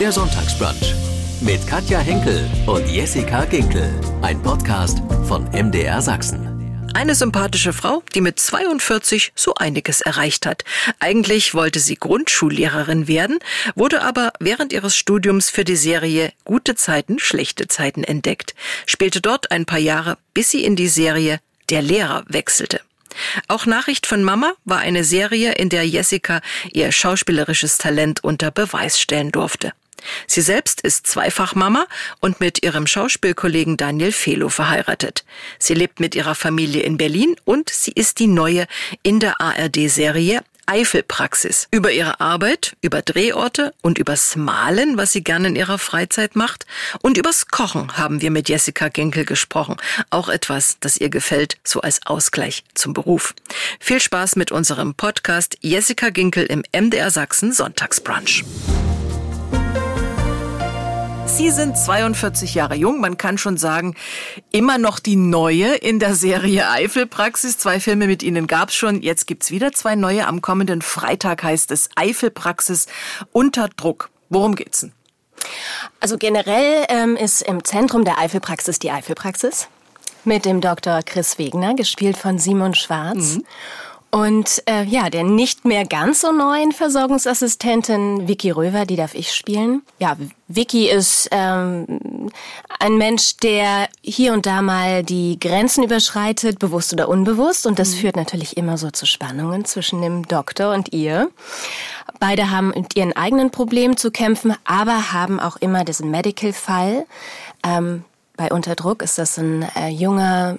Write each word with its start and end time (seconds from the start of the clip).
Der 0.00 0.12
Sonntagsbrunch 0.12 0.94
mit 1.42 1.66
Katja 1.66 1.98
Henkel 1.98 2.48
und 2.66 2.88
Jessica 2.88 3.44
Ginkel. 3.44 4.00
Ein 4.22 4.42
Podcast 4.42 5.02
von 5.28 5.44
MDR 5.50 6.00
Sachsen. 6.00 6.88
Eine 6.94 7.14
sympathische 7.14 7.74
Frau, 7.74 8.02
die 8.14 8.22
mit 8.22 8.40
42 8.40 9.32
so 9.34 9.52
einiges 9.56 10.00
erreicht 10.00 10.46
hat. 10.46 10.64
Eigentlich 11.00 11.52
wollte 11.52 11.80
sie 11.80 11.96
Grundschullehrerin 11.96 13.08
werden, 13.08 13.40
wurde 13.74 14.00
aber 14.00 14.32
während 14.40 14.72
ihres 14.72 14.96
Studiums 14.96 15.50
für 15.50 15.64
die 15.64 15.76
Serie 15.76 16.32
Gute 16.44 16.76
Zeiten, 16.76 17.18
schlechte 17.18 17.68
Zeiten 17.68 18.02
entdeckt, 18.02 18.54
spielte 18.86 19.20
dort 19.20 19.50
ein 19.50 19.66
paar 19.66 19.78
Jahre, 19.78 20.16
bis 20.32 20.50
sie 20.50 20.64
in 20.64 20.76
die 20.76 20.88
Serie 20.88 21.40
Der 21.68 21.82
Lehrer 21.82 22.24
wechselte. 22.26 22.80
Auch 23.48 23.66
Nachricht 23.66 24.06
von 24.06 24.24
Mama 24.24 24.54
war 24.64 24.78
eine 24.78 25.04
Serie, 25.04 25.52
in 25.52 25.68
der 25.68 25.86
Jessica 25.86 26.40
ihr 26.72 26.90
schauspielerisches 26.90 27.76
Talent 27.76 28.24
unter 28.24 28.50
Beweis 28.50 28.98
stellen 28.98 29.30
durfte. 29.30 29.74
Sie 30.26 30.40
selbst 30.40 30.80
ist 30.80 31.06
Zweifachmama 31.06 31.86
und 32.20 32.40
mit 32.40 32.62
ihrem 32.62 32.86
Schauspielkollegen 32.86 33.76
Daniel 33.76 34.12
Felo 34.12 34.48
verheiratet. 34.48 35.24
Sie 35.58 35.74
lebt 35.74 36.00
mit 36.00 36.14
ihrer 36.14 36.34
Familie 36.34 36.82
in 36.82 36.96
Berlin 36.96 37.36
und 37.44 37.70
sie 37.70 37.92
ist 37.92 38.18
die 38.18 38.26
neue 38.26 38.66
in 39.02 39.20
der 39.20 39.40
ARD-Serie 39.40 40.42
Eifelpraxis. 40.70 41.66
Über 41.72 41.90
ihre 41.90 42.20
Arbeit, 42.20 42.76
über 42.80 43.02
Drehorte 43.02 43.74
und 43.82 43.98
übers 43.98 44.36
Malen, 44.36 44.96
was 44.96 45.10
sie 45.10 45.24
gerne 45.24 45.48
in 45.48 45.56
ihrer 45.56 45.78
Freizeit 45.78 46.36
macht. 46.36 46.64
Und 47.02 47.18
übers 47.18 47.48
Kochen 47.48 47.96
haben 47.96 48.20
wir 48.22 48.30
mit 48.30 48.48
Jessica 48.48 48.88
Genkel 48.88 49.24
gesprochen. 49.24 49.76
Auch 50.10 50.28
etwas, 50.28 50.76
das 50.78 50.96
ihr 50.96 51.10
gefällt, 51.10 51.58
so 51.64 51.80
als 51.80 52.06
Ausgleich 52.06 52.62
zum 52.74 52.92
Beruf. 52.92 53.34
Viel 53.80 54.00
Spaß 54.00 54.36
mit 54.36 54.52
unserem 54.52 54.94
Podcast 54.94 55.58
Jessica 55.60 56.10
Ginkel 56.10 56.46
im 56.46 56.62
MDR 56.72 57.10
Sachsen 57.10 57.52
Sonntagsbrunch. 57.52 58.44
Sie 61.40 61.50
sind 61.50 61.74
42 61.74 62.54
Jahre 62.54 62.74
jung, 62.74 63.00
man 63.00 63.16
kann 63.16 63.38
schon 63.38 63.56
sagen, 63.56 63.96
immer 64.52 64.76
noch 64.76 64.98
die 64.98 65.16
neue 65.16 65.74
in 65.74 65.98
der 65.98 66.14
Serie 66.14 66.68
Eifelpraxis. 66.68 67.56
Zwei 67.56 67.80
Filme 67.80 68.06
mit 68.06 68.22
Ihnen 68.22 68.46
gab's 68.46 68.74
schon, 68.74 69.00
jetzt 69.00 69.26
gibt's 69.26 69.50
wieder 69.50 69.72
zwei 69.72 69.94
neue. 69.94 70.26
Am 70.26 70.42
kommenden 70.42 70.82
Freitag 70.82 71.42
heißt 71.42 71.70
es 71.70 71.88
Eifelpraxis 71.96 72.88
unter 73.32 73.70
Druck. 73.70 74.10
Worum 74.28 74.54
geht's 74.54 74.80
denn? 74.80 74.92
Also 75.98 76.18
generell 76.18 76.84
ähm, 76.90 77.16
ist 77.16 77.40
im 77.40 77.64
Zentrum 77.64 78.04
der 78.04 78.18
Eifelpraxis 78.18 78.78
die 78.78 78.90
Eifelpraxis 78.90 79.68
mit 80.24 80.44
dem 80.44 80.60
Dr. 80.60 81.00
Chris 81.02 81.38
Wegner, 81.38 81.74
gespielt 81.74 82.18
von 82.18 82.38
Simon 82.38 82.74
Schwarz. 82.74 83.36
Mhm. 83.36 83.44
Und 84.10 84.62
äh, 84.66 84.82
ja, 84.84 85.08
der 85.08 85.22
nicht 85.22 85.64
mehr 85.64 85.86
ganz 85.86 86.22
so 86.22 86.32
neuen 86.32 86.72
Versorgungsassistentin 86.72 88.26
Vicky 88.26 88.50
Röver, 88.50 88.84
die 88.84 88.96
darf 88.96 89.14
ich 89.14 89.32
spielen. 89.32 89.82
Ja, 90.00 90.16
Vicky 90.48 90.88
ist 90.88 91.28
ähm, 91.30 92.30
ein 92.80 92.96
Mensch, 92.96 93.36
der 93.36 93.88
hier 94.02 94.32
und 94.32 94.46
da 94.46 94.62
mal 94.62 95.04
die 95.04 95.38
Grenzen 95.38 95.84
überschreitet, 95.84 96.58
bewusst 96.58 96.92
oder 96.92 97.08
unbewusst. 97.08 97.66
Und 97.66 97.78
das 97.78 97.90
mhm. 97.94 97.98
führt 97.98 98.16
natürlich 98.16 98.56
immer 98.56 98.78
so 98.78 98.90
zu 98.90 99.06
Spannungen 99.06 99.64
zwischen 99.64 100.02
dem 100.02 100.26
Doktor 100.26 100.74
und 100.74 100.92
ihr. 100.92 101.30
Beide 102.18 102.50
haben 102.50 102.70
mit 102.70 102.96
ihren 102.96 103.12
eigenen 103.12 103.52
Problemen 103.52 103.96
zu 103.96 104.10
kämpfen, 104.10 104.56
aber 104.64 105.12
haben 105.12 105.38
auch 105.38 105.56
immer 105.56 105.84
diesen 105.84 106.10
Medical-Fall. 106.10 107.06
Ähm, 107.64 108.04
bei 108.36 108.50
Unterdruck 108.50 109.02
ist 109.02 109.18
das 109.18 109.38
ein 109.38 109.64
äh, 109.76 109.88
junger 109.88 110.58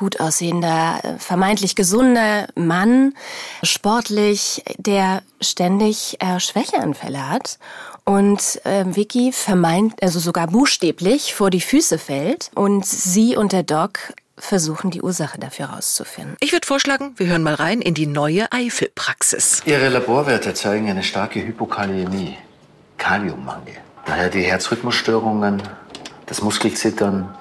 gut 0.00 0.18
aussehender, 0.18 1.18
vermeintlich 1.18 1.76
gesunder 1.76 2.48
Mann, 2.54 3.14
sportlich, 3.62 4.64
der 4.78 5.22
ständig 5.42 6.16
äh, 6.20 6.40
Schwächeanfälle 6.40 7.28
hat 7.28 7.58
und 8.04 8.64
äh, 8.64 8.86
Vicky 8.86 9.30
vermeint, 9.30 10.02
also 10.02 10.18
sogar 10.18 10.46
buchstäblich 10.46 11.34
vor 11.34 11.50
die 11.50 11.60
Füße 11.60 11.98
fällt 11.98 12.50
und 12.54 12.86
sie 12.86 13.36
und 13.36 13.52
der 13.52 13.62
Doc 13.62 14.14
versuchen, 14.38 14.90
die 14.90 15.02
Ursache 15.02 15.38
dafür 15.38 15.68
herauszufinden. 15.68 16.34
Ich 16.40 16.52
würde 16.52 16.66
vorschlagen, 16.66 17.12
wir 17.16 17.26
hören 17.26 17.42
mal 17.42 17.54
rein 17.54 17.82
in 17.82 17.92
die 17.92 18.06
neue 18.06 18.50
Eifelpraxis. 18.52 19.60
Ihre 19.66 19.90
Laborwerte 19.90 20.54
zeigen 20.54 20.88
eine 20.88 21.02
starke 21.02 21.46
Hypokaliämie, 21.46 22.38
Kaliummangel. 22.96 23.74
Daher 24.06 24.30
die 24.30 24.44
Herzrhythmusstörungen, 24.44 25.62
das 26.24 26.40
Muskelzittern, 26.40 27.36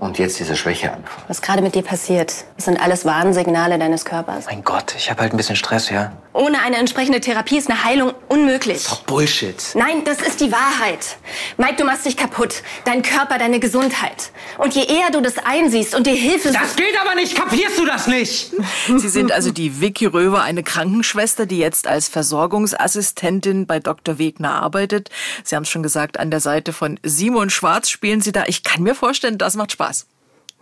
und 0.00 0.18
jetzt 0.18 0.40
dieser 0.40 0.56
Schwächeanfall. 0.56 1.24
Was 1.28 1.42
gerade 1.42 1.62
mit 1.62 1.74
dir 1.74 1.82
passiert, 1.82 2.32
das 2.56 2.64
sind 2.64 2.80
alles 2.80 3.04
Warnsignale 3.04 3.78
deines 3.78 4.04
Körpers. 4.04 4.46
Mein 4.46 4.64
Gott, 4.64 4.94
ich 4.96 5.10
habe 5.10 5.20
halt 5.20 5.32
ein 5.32 5.36
bisschen 5.36 5.56
Stress, 5.56 5.90
ja. 5.90 6.12
Ohne 6.32 6.62
eine 6.62 6.76
entsprechende 6.76 7.20
Therapie 7.20 7.58
ist 7.58 7.68
eine 7.68 7.84
Heilung 7.84 8.12
unmöglich. 8.28 8.84
Das 8.84 8.84
ist 8.84 8.92
doch 8.92 9.02
Bullshit. 9.02 9.56
Nein, 9.74 10.04
das 10.04 10.22
ist 10.22 10.40
die 10.40 10.52
Wahrheit. 10.52 11.16
Mike, 11.58 11.74
du 11.76 11.84
machst 11.84 12.06
dich 12.06 12.16
kaputt. 12.16 12.62
Dein 12.84 13.02
Körper, 13.02 13.36
deine 13.36 13.58
Gesundheit. 13.58 14.30
Und 14.56 14.74
je 14.74 14.84
eher 14.84 15.10
du 15.10 15.20
das 15.20 15.34
einsiehst 15.44 15.94
und 15.94 16.06
dir 16.06 16.14
Hilfe... 16.14 16.52
Das 16.52 16.76
geht 16.76 16.98
aber 17.00 17.16
nicht, 17.16 17.34
kapierst 17.34 17.78
du 17.78 17.84
das 17.84 18.06
nicht? 18.06 18.52
Sie 18.96 19.08
sind 19.08 19.32
also 19.32 19.50
die 19.50 19.80
Vicky 19.80 20.06
Röver, 20.06 20.42
eine 20.42 20.62
Krankenschwester, 20.62 21.46
die 21.46 21.58
jetzt 21.58 21.88
als 21.88 22.08
Versorgungsassistentin 22.08 23.66
bei 23.66 23.80
Dr. 23.80 24.18
Wegner 24.18 24.62
arbeitet. 24.62 25.10
Sie 25.42 25.56
haben 25.56 25.64
es 25.64 25.68
schon 25.68 25.82
gesagt, 25.82 26.18
an 26.20 26.30
der 26.30 26.40
Seite 26.40 26.72
von 26.72 26.98
Simon 27.02 27.50
Schwarz 27.50 27.90
spielen 27.90 28.20
Sie 28.20 28.30
da. 28.32 28.44
Ich 28.46 28.62
kann 28.62 28.84
mir 28.84 28.94
vorstellen, 28.94 29.36
das 29.36 29.56
macht 29.56 29.72
Spaß. 29.72 29.89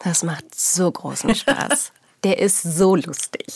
Das 0.04 0.22
macht 0.22 0.54
so 0.54 0.90
großen 0.90 1.34
Spaß. 1.34 1.92
Der 2.24 2.40
ist 2.40 2.62
so 2.62 2.96
lustig. 2.96 3.46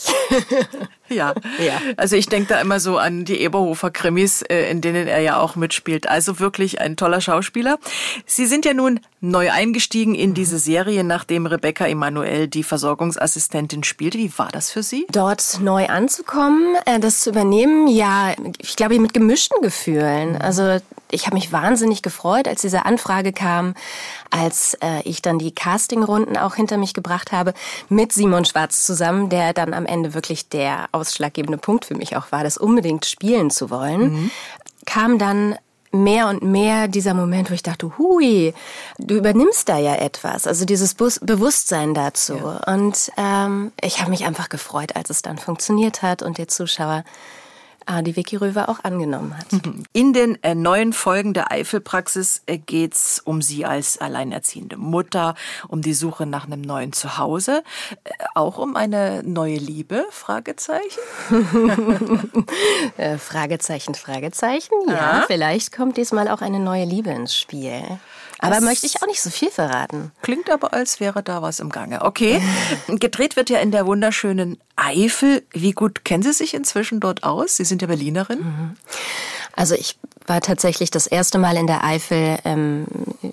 ja. 1.09 1.33
ja. 1.59 1.81
Also 1.97 2.15
ich 2.15 2.27
denke 2.27 2.47
da 2.47 2.61
immer 2.61 2.79
so 2.79 2.97
an 2.97 3.25
die 3.25 3.41
Eberhofer 3.41 3.91
Krimis, 3.91 4.41
äh, 4.43 4.71
in 4.71 4.79
denen 4.79 5.05
er 5.05 5.19
ja 5.19 5.37
auch 5.37 5.57
mitspielt. 5.57 6.07
Also 6.07 6.39
wirklich 6.39 6.79
ein 6.79 6.95
toller 6.95 7.19
Schauspieler. 7.19 7.77
Sie 8.25 8.45
sind 8.45 8.63
ja 8.63 8.73
nun 8.73 9.01
neu 9.19 9.51
eingestiegen 9.51 10.15
in 10.15 10.33
diese 10.33 10.59
Serie, 10.59 11.03
nachdem 11.03 11.45
Rebecca 11.45 11.85
Emanuel 11.85 12.47
die 12.47 12.63
Versorgungsassistentin 12.63 13.83
spielte. 13.83 14.17
Wie 14.17 14.31
war 14.37 14.49
das 14.49 14.71
für 14.71 14.81
Sie? 14.81 15.07
Dort 15.11 15.59
neu 15.59 15.87
anzukommen, 15.87 16.77
äh, 16.85 17.01
das 17.01 17.19
zu 17.19 17.31
übernehmen, 17.31 17.89
ja, 17.89 18.33
ich 18.59 18.77
glaube 18.77 18.97
mit 18.97 19.13
gemischten 19.13 19.61
Gefühlen. 19.61 20.37
Also 20.37 20.79
ich 21.13 21.25
habe 21.25 21.35
mich 21.35 21.51
wahnsinnig 21.51 22.01
gefreut, 22.01 22.47
als 22.47 22.61
diese 22.61 22.85
Anfrage 22.85 23.31
kam, 23.31 23.75
als 24.29 24.75
äh, 24.81 25.01
ich 25.03 25.21
dann 25.21 25.39
die 25.39 25.53
Castingrunden 25.53 26.37
auch 26.37 26.55
hinter 26.55 26.77
mich 26.77 26.93
gebracht 26.93 27.31
habe, 27.31 27.53
mit 27.89 28.11
Simon 28.11 28.45
Schwarz 28.45 28.83
zusammen, 28.83 29.29
der 29.29 29.53
dann 29.53 29.73
am 29.73 29.85
Ende 29.85 30.13
wirklich 30.13 30.49
der 30.49 30.87
ausschlaggebende 30.91 31.57
Punkt 31.57 31.85
für 31.85 31.95
mich 31.95 32.17
auch 32.17 32.31
war, 32.31 32.43
das 32.43 32.57
unbedingt 32.57 33.05
spielen 33.05 33.51
zu 33.51 33.69
wollen, 33.69 34.13
mhm. 34.13 34.31
kam 34.85 35.17
dann 35.17 35.55
mehr 35.91 36.27
und 36.27 36.41
mehr 36.41 36.87
dieser 36.87 37.13
Moment, 37.13 37.51
wo 37.51 37.53
ich 37.53 37.61
dachte, 37.61 37.97
hui, 37.97 38.53
du 38.97 39.15
übernimmst 39.15 39.69
da 39.69 39.77
ja 39.77 39.95
etwas, 39.95 40.47
also 40.47 40.65
dieses 40.65 40.95
Bewusstsein 40.95 41.93
dazu. 41.93 42.35
Ja. 42.35 42.73
Und 42.73 43.11
ähm, 43.15 43.71
ich 43.79 43.99
habe 43.99 44.09
mich 44.09 44.25
einfach 44.25 44.49
gefreut, 44.49 44.95
als 44.95 45.11
es 45.11 45.21
dann 45.21 45.37
funktioniert 45.37 46.01
hat 46.01 46.23
und 46.23 46.39
der 46.39 46.47
Zuschauer 46.47 47.03
äh, 47.87 48.03
die 48.03 48.15
Vicky 48.15 48.35
Röver 48.35 48.69
auch 48.69 48.83
angenommen 48.83 49.37
hat. 49.37 49.47
In 49.93 50.13
den 50.13 50.41
äh, 50.43 50.55
neuen 50.55 50.93
Folgen 50.93 51.33
der 51.33 51.51
Eifelpraxis 51.51 52.43
äh, 52.45 52.57
geht's 52.57 53.21
um 53.23 53.41
Sie 53.41 53.65
als 53.65 53.97
alleinerziehende 53.97 54.77
Mutter, 54.77 55.35
um 55.67 55.81
die 55.81 55.93
Suche 55.93 56.25
nach 56.25 56.45
einem 56.45 56.61
neuen 56.61 56.93
Zuhause, 56.93 57.63
auch 58.35 58.57
um 58.57 58.75
eine 58.75 59.23
neue 59.23 59.57
Liebe? 59.57 60.05
Fragezeichen. 60.09 60.99
Fragezeichen, 63.17 63.95
Fragezeichen. 63.95 64.73
Ja, 64.87 64.93
ja, 64.93 65.23
vielleicht 65.27 65.75
kommt 65.75 65.97
diesmal 65.97 66.27
auch 66.27 66.41
eine 66.41 66.59
neue 66.59 66.85
Liebe 66.85 67.09
ins 67.09 67.35
Spiel. 67.35 67.83
Aber 68.43 68.55
das 68.55 68.63
möchte 68.63 68.85
ich 68.85 69.01
auch 69.01 69.07
nicht 69.07 69.21
so 69.21 69.29
viel 69.29 69.49
verraten. 69.49 70.11
Klingt 70.21 70.49
aber, 70.49 70.73
als 70.73 70.99
wäre 70.99 71.23
da 71.23 71.41
was 71.41 71.59
im 71.59 71.69
Gange. 71.69 72.01
Okay. 72.01 72.41
Gedreht 72.87 73.35
wird 73.35 73.49
ja 73.49 73.59
in 73.59 73.71
der 73.71 73.85
wunderschönen 73.85 74.57
Eifel. 74.75 75.43
Wie 75.51 75.71
gut 75.71 76.03
kennen 76.03 76.23
Sie 76.23 76.33
sich 76.33 76.53
inzwischen 76.53 76.99
dort 76.99 77.23
aus? 77.23 77.55
Sie 77.55 77.65
sind 77.65 77.81
ja 77.81 77.87
Berlinerin. 77.87 78.39
Mhm. 78.39 78.77
Also 79.55 79.75
ich 79.75 79.97
war 80.27 80.41
tatsächlich 80.41 80.89
das 80.89 81.07
erste 81.07 81.37
Mal 81.37 81.57
in 81.57 81.67
der 81.67 81.83
Eifel 81.83 82.37
ähm, 82.45 82.85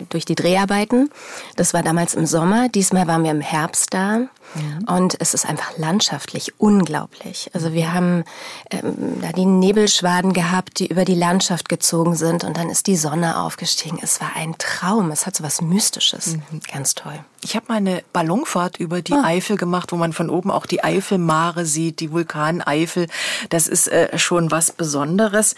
durch 0.09 0.25
die 0.25 0.35
Dreharbeiten. 0.35 1.11
Das 1.57 1.73
war 1.73 1.83
damals 1.83 2.15
im 2.15 2.27
Sommer. 2.27 2.69
Diesmal 2.69 3.07
waren 3.07 3.25
wir 3.25 3.31
im 3.31 3.41
Herbst 3.41 3.95
da. 3.95 4.27
Ja. 4.55 4.97
Und 4.97 5.17
es 5.21 5.33
ist 5.33 5.47
einfach 5.47 5.79
landschaftlich 5.79 6.55
unglaublich. 6.59 7.51
Also 7.55 7.73
wir 7.73 7.93
haben 7.93 8.25
ähm, 8.71 9.21
da 9.21 9.31
die 9.31 9.47
Nebelschwaden 9.47 10.33
gehabt, 10.33 10.81
die 10.81 10.89
über 10.89 11.05
die 11.05 11.15
Landschaft 11.15 11.69
gezogen 11.69 12.17
sind 12.17 12.43
und 12.43 12.57
dann 12.57 12.69
ist 12.69 12.89
die 12.89 12.97
Sonne 12.97 13.39
aufgestiegen. 13.41 14.01
Es 14.03 14.21
war 14.21 14.33
ein 14.35 14.57
Traum. 14.59 15.13
Es 15.13 15.27
hat 15.27 15.37
so 15.37 15.45
was 15.45 15.61
Mystisches. 15.61 16.37
Mhm. 16.37 16.61
Ganz 16.73 16.97
toll. 16.97 17.21
Ich 17.43 17.57
habe 17.57 17.67
mal 17.69 17.77
eine 17.77 18.03
Ballonfahrt 18.13 18.79
über 18.79 19.01
die 19.01 19.15
oh. 19.15 19.23
Eifel 19.23 19.57
gemacht, 19.57 19.93
wo 19.93 19.97
man 19.97 20.13
von 20.13 20.29
oben 20.29 20.51
auch 20.51 20.67
die 20.67 20.85
Eifelmare 20.85 21.65
sieht, 21.65 22.01
die 22.01 22.11
Vulkaneifel. 22.11 23.07
Das 23.49 23.67
ist 23.67 23.89
äh, 23.89 24.19
schon 24.19 24.51
was 24.51 24.73
Besonderes. 24.73 25.55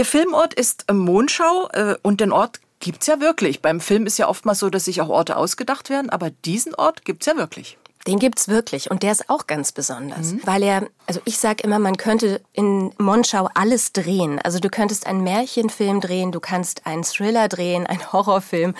Ihr 0.00 0.06
Filmort 0.06 0.54
ist 0.54 0.84
äh, 0.88 0.94
Mondschau 0.94 1.68
äh, 1.74 1.94
und 2.00 2.22
den 2.22 2.32
Ort 2.32 2.60
gibt's 2.78 3.06
ja 3.06 3.20
wirklich. 3.20 3.60
Beim 3.60 3.82
Film 3.82 4.06
ist 4.06 4.16
ja 4.16 4.28
oftmals 4.28 4.58
so, 4.58 4.70
dass 4.70 4.86
sich 4.86 5.02
auch 5.02 5.10
Orte 5.10 5.36
ausgedacht 5.36 5.90
werden, 5.90 6.08
aber 6.08 6.30
diesen 6.30 6.74
Ort 6.74 7.04
gibt's 7.04 7.26
ja 7.26 7.36
wirklich. 7.36 7.76
Den 8.06 8.18
gibt's 8.18 8.48
wirklich 8.48 8.90
und 8.90 9.02
der 9.02 9.12
ist 9.12 9.28
auch 9.28 9.46
ganz 9.46 9.72
besonders, 9.72 10.36
weil 10.44 10.62
er, 10.62 10.88
also 11.06 11.20
ich 11.26 11.36
sag 11.36 11.62
immer, 11.62 11.78
man 11.78 11.98
könnte 11.98 12.40
in 12.54 12.94
Monschau 12.96 13.50
alles 13.52 13.92
drehen. 13.92 14.38
Also 14.42 14.58
du 14.58 14.70
könntest 14.70 15.06
einen 15.06 15.22
Märchenfilm 15.22 16.00
drehen, 16.00 16.32
du 16.32 16.40
kannst 16.40 16.86
einen 16.86 17.04
Thriller 17.04 17.48
drehen, 17.48 17.86
einen 17.86 18.10
Horrorfilm, 18.14 18.74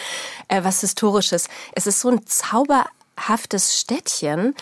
äh, 0.49 0.64
was 0.64 0.81
historisches. 0.81 1.49
Es 1.72 1.87
ist 1.87 2.00
so 2.00 2.08
ein 2.08 2.25
zauberhaftes 2.25 3.78
Städtchen, 3.78 4.55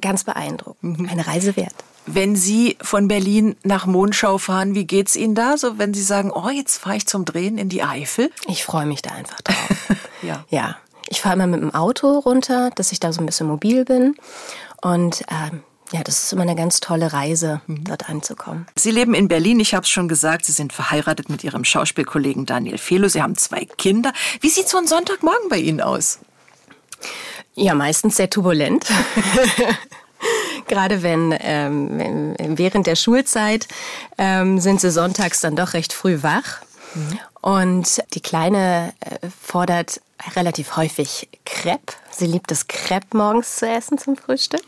ganz 0.00 0.22
beeindruckend, 0.22 1.10
eine 1.10 1.26
Reise 1.26 1.56
wert. 1.56 1.74
Wenn 2.06 2.36
Sie 2.36 2.76
von 2.82 3.08
Berlin 3.08 3.56
nach 3.62 3.86
Monschau 3.86 4.38
fahren, 4.38 4.74
wie 4.74 4.86
geht's 4.86 5.16
Ihnen 5.16 5.34
da? 5.34 5.56
So, 5.56 5.78
wenn 5.78 5.94
Sie 5.94 6.02
sagen, 6.02 6.30
oh, 6.30 6.50
jetzt 6.50 6.78
fahre 6.78 6.96
ich 6.96 7.06
zum 7.06 7.24
Drehen 7.24 7.56
in 7.56 7.68
die 7.68 7.82
Eifel? 7.82 8.30
Ich 8.46 8.64
freue 8.64 8.86
mich 8.86 9.02
da 9.02 9.10
einfach 9.10 9.40
drauf. 9.40 9.56
Ja. 10.22 10.42
Ja. 10.48 10.76
Ich 11.10 11.20
fahre 11.20 11.34
immer 11.34 11.46
mit 11.46 11.60
dem 11.60 11.74
Auto 11.74 12.18
runter, 12.18 12.70
dass 12.76 12.92
ich 12.92 12.98
da 12.98 13.12
so 13.12 13.20
ein 13.20 13.26
bisschen 13.26 13.46
mobil 13.46 13.84
bin. 13.84 14.14
Und 14.80 15.22
ähm, 15.30 15.62
ja, 15.92 16.02
das 16.02 16.24
ist 16.24 16.32
immer 16.32 16.42
eine 16.42 16.56
ganz 16.56 16.80
tolle 16.80 17.12
Reise, 17.12 17.60
dort 17.68 18.08
anzukommen. 18.08 18.66
Sie 18.74 18.90
leben 18.90 19.12
in 19.12 19.28
Berlin, 19.28 19.60
ich 19.60 19.74
habe 19.74 19.84
es 19.84 19.90
schon 19.90 20.08
gesagt, 20.08 20.46
Sie 20.46 20.52
sind 20.52 20.72
verheiratet 20.72 21.28
mit 21.28 21.44
Ihrem 21.44 21.64
Schauspielkollegen 21.64 22.46
Daniel 22.46 22.78
Felo. 22.78 23.06
Sie 23.08 23.20
haben 23.20 23.36
zwei 23.36 23.66
Kinder. 23.66 24.14
Wie 24.40 24.48
sieht 24.48 24.66
so 24.66 24.78
ein 24.78 24.86
Sonntagmorgen 24.86 25.50
bei 25.50 25.58
Ihnen 25.58 25.82
aus? 25.82 26.20
Ja, 27.54 27.74
meistens 27.74 28.16
sehr 28.16 28.30
turbulent. 28.30 28.86
Gerade 30.68 31.02
wenn, 31.02 31.34
ähm, 31.40 32.34
während 32.56 32.86
der 32.86 32.96
Schulzeit 32.96 33.66
ähm, 34.18 34.60
sind 34.60 34.80
sie 34.80 34.90
sonntags 34.90 35.40
dann 35.40 35.56
doch 35.56 35.74
recht 35.74 35.92
früh 35.92 36.22
wach. 36.22 36.60
Und 37.40 38.02
die 38.14 38.20
Kleine 38.20 38.92
äh, 39.00 39.26
fordert 39.42 40.00
relativ 40.36 40.76
häufig 40.76 41.28
Crepe. 41.44 41.92
Sie 42.10 42.26
liebt 42.26 42.50
es, 42.52 42.68
Crepe 42.68 43.16
morgens 43.16 43.56
zu 43.56 43.68
essen 43.68 43.98
zum 43.98 44.16
Frühstück. 44.16 44.62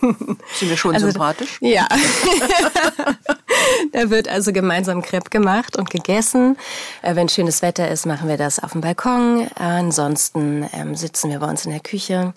Sind 0.00 0.68
wir 0.68 0.76
schon 0.76 0.94
Also- 0.94 1.10
sympathisch? 1.10 1.56
Ja. 1.62 1.88
da 3.92 4.10
wird 4.10 4.28
also 4.28 4.52
gemeinsam 4.52 5.00
Crepe 5.02 5.30
gemacht 5.30 5.76
und 5.78 5.88
gegessen. 5.90 6.58
Äh, 7.02 7.14
Wenn 7.16 7.28
schönes 7.30 7.62
Wetter 7.62 7.88
ist, 7.90 8.04
machen 8.06 8.28
wir 8.28 8.36
das 8.36 8.58
auf 8.62 8.72
dem 8.72 8.82
Balkon. 8.82 9.48
Ansonsten 9.54 10.68
ähm, 10.74 10.94
sitzen 10.94 11.30
wir 11.30 11.38
bei 11.38 11.48
uns 11.48 11.64
in 11.64 11.70
der 11.72 11.80
Küche 11.80 12.34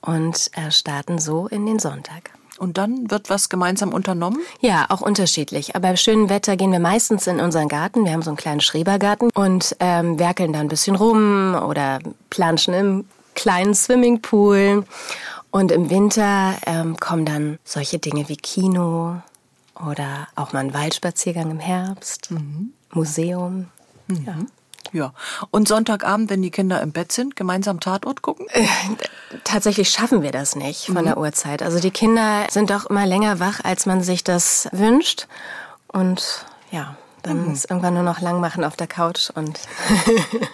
und 0.00 0.50
äh, 0.56 0.70
starten 0.70 1.18
so 1.18 1.46
in 1.48 1.66
den 1.66 1.78
Sonntag. 1.78 2.30
Und 2.60 2.76
dann 2.76 3.10
wird 3.10 3.30
was 3.30 3.48
gemeinsam 3.48 3.94
unternommen? 3.94 4.38
Ja, 4.60 4.84
auch 4.90 5.00
unterschiedlich. 5.00 5.74
Aber 5.74 5.88
bei 5.88 5.96
schönem 5.96 6.28
Wetter 6.28 6.58
gehen 6.58 6.70
wir 6.70 6.78
meistens 6.78 7.26
in 7.26 7.40
unseren 7.40 7.68
Garten. 7.68 8.04
Wir 8.04 8.12
haben 8.12 8.20
so 8.20 8.28
einen 8.28 8.36
kleinen 8.36 8.60
Schrebergarten 8.60 9.30
und 9.32 9.74
ähm, 9.80 10.18
werkeln 10.18 10.52
da 10.52 10.60
ein 10.60 10.68
bisschen 10.68 10.94
rum 10.94 11.54
oder 11.54 12.00
planschen 12.28 12.74
im 12.74 13.04
kleinen 13.34 13.74
Swimmingpool. 13.74 14.84
Und 15.50 15.72
im 15.72 15.88
Winter 15.88 16.54
ähm, 16.66 16.98
kommen 16.98 17.24
dann 17.24 17.58
solche 17.64 17.98
Dinge 17.98 18.28
wie 18.28 18.36
Kino 18.36 19.16
oder 19.74 20.28
auch 20.36 20.52
mal 20.52 20.60
ein 20.60 20.74
Waldspaziergang 20.74 21.50
im 21.50 21.60
Herbst, 21.60 22.28
Museum. 22.92 23.68
Ja. 24.26 24.34
Ja. 24.92 25.12
Und 25.50 25.68
Sonntagabend, 25.68 26.30
wenn 26.30 26.42
die 26.42 26.50
Kinder 26.50 26.80
im 26.80 26.92
Bett 26.92 27.12
sind, 27.12 27.36
gemeinsam 27.36 27.80
Tatort 27.80 28.22
gucken? 28.22 28.46
Tatsächlich 29.44 29.90
schaffen 29.90 30.22
wir 30.22 30.32
das 30.32 30.56
nicht 30.56 30.86
von 30.86 31.04
der 31.04 31.18
Uhrzeit. 31.18 31.62
Also 31.62 31.78
die 31.78 31.90
Kinder 31.90 32.46
sind 32.50 32.70
doch 32.70 32.86
immer 32.86 33.06
länger 33.06 33.38
wach, 33.38 33.60
als 33.62 33.86
man 33.86 34.02
sich 34.02 34.24
das 34.24 34.68
wünscht. 34.72 35.28
Und 35.88 36.44
ja, 36.70 36.96
dann 37.22 37.52
ist 37.52 37.70
irgendwann 37.70 37.94
nur 37.94 38.02
noch 38.02 38.20
lang 38.20 38.40
machen 38.40 38.64
auf 38.64 38.76
der 38.76 38.86
Couch 38.86 39.30
und 39.30 39.60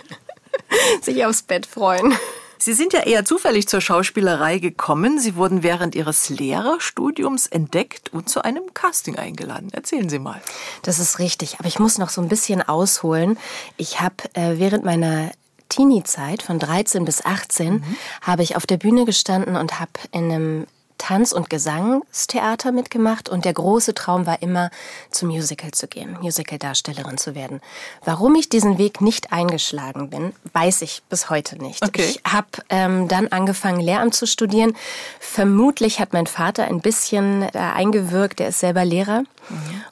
sich 1.02 1.24
aufs 1.24 1.42
Bett 1.42 1.66
freuen. 1.66 2.14
Sie 2.58 2.72
sind 2.72 2.92
ja 2.92 3.00
eher 3.00 3.24
zufällig 3.24 3.68
zur 3.68 3.80
Schauspielerei 3.80 4.58
gekommen. 4.58 5.18
Sie 5.18 5.36
wurden 5.36 5.62
während 5.62 5.94
Ihres 5.94 6.28
Lehrerstudiums 6.30 7.46
entdeckt 7.46 8.12
und 8.12 8.28
zu 8.28 8.42
einem 8.42 8.74
Casting 8.74 9.16
eingeladen. 9.16 9.68
Erzählen 9.72 10.08
Sie 10.08 10.18
mal. 10.18 10.40
Das 10.82 10.98
ist 10.98 11.18
richtig, 11.18 11.58
aber 11.58 11.68
ich 11.68 11.78
muss 11.78 11.98
noch 11.98 12.10
so 12.10 12.20
ein 12.20 12.28
bisschen 12.28 12.62
ausholen. 12.62 13.38
Ich 13.76 14.00
habe 14.00 14.16
äh, 14.34 14.58
während 14.58 14.84
meiner 14.84 15.30
Teenie-Zeit 15.68 16.42
von 16.42 16.58
13 16.58 17.04
bis 17.04 17.24
18 17.24 17.84
habe 18.22 18.42
ich 18.42 18.56
auf 18.56 18.66
der 18.66 18.76
Bühne 18.76 19.04
gestanden 19.04 19.56
und 19.56 19.80
habe 19.80 19.92
in 20.12 20.30
einem 20.30 20.66
Tanz- 20.98 21.32
und 21.32 21.50
Gesangstheater 21.50 22.72
mitgemacht 22.72 23.28
und 23.28 23.44
der 23.44 23.52
große 23.52 23.94
Traum 23.94 24.26
war 24.26 24.42
immer, 24.42 24.70
zum 25.10 25.28
Musical 25.28 25.70
zu 25.70 25.86
gehen, 25.88 26.16
Musical-Darstellerin 26.20 27.18
zu 27.18 27.34
werden. 27.34 27.60
Warum 28.04 28.34
ich 28.34 28.48
diesen 28.48 28.78
Weg 28.78 29.00
nicht 29.00 29.32
eingeschlagen 29.32 30.10
bin, 30.10 30.32
weiß 30.52 30.82
ich 30.82 31.02
bis 31.08 31.30
heute 31.30 31.56
nicht. 31.62 31.84
Okay. 31.84 32.02
Ich 32.02 32.20
habe 32.30 32.48
ähm, 32.68 33.08
dann 33.08 33.28
angefangen, 33.28 33.80
Lehramt 33.80 34.14
zu 34.14 34.26
studieren. 34.26 34.76
Vermutlich 35.20 36.00
hat 36.00 36.12
mein 36.12 36.26
Vater 36.26 36.64
ein 36.64 36.80
bisschen 36.80 37.42
äh, 37.42 37.50
eingewirkt, 37.58 38.38
der 38.38 38.48
ist 38.48 38.60
selber 38.60 38.84
Lehrer 38.84 39.24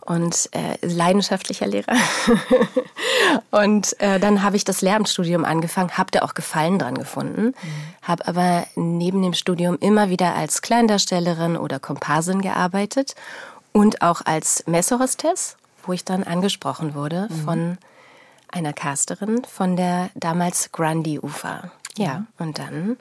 und 0.00 0.48
äh, 0.52 0.76
leidenschaftlicher 0.84 1.66
Lehrer. 1.66 1.94
und 3.50 3.98
äh, 4.00 4.18
dann 4.18 4.42
habe 4.42 4.56
ich 4.56 4.64
das 4.64 4.82
Lehramtsstudium 4.82 5.44
angefangen, 5.44 5.96
habe 5.96 6.10
da 6.10 6.22
auch 6.22 6.34
Gefallen 6.34 6.78
dran 6.78 6.94
gefunden, 6.96 7.54
habe 8.02 8.26
aber 8.26 8.66
neben 8.74 9.22
dem 9.22 9.34
Studium 9.34 9.78
immer 9.80 10.08
wieder 10.10 10.34
als 10.34 10.62
Kleindarstellerin 10.62 11.56
oder 11.56 11.78
Komparsin 11.78 12.40
gearbeitet 12.40 13.14
und 13.72 14.02
auch 14.02 14.22
als 14.24 14.64
Messerhostess, 14.66 15.56
wo 15.84 15.92
ich 15.92 16.04
dann 16.04 16.22
angesprochen 16.22 16.94
wurde 16.94 17.28
von 17.44 17.78
einer 18.54 18.72
Casterin 18.72 19.44
von 19.44 19.76
der 19.76 20.10
damals 20.14 20.70
Grundy 20.72 21.18
Ufa. 21.18 21.70
Ja, 21.96 22.24
und 22.38 22.58
dann 22.58 22.96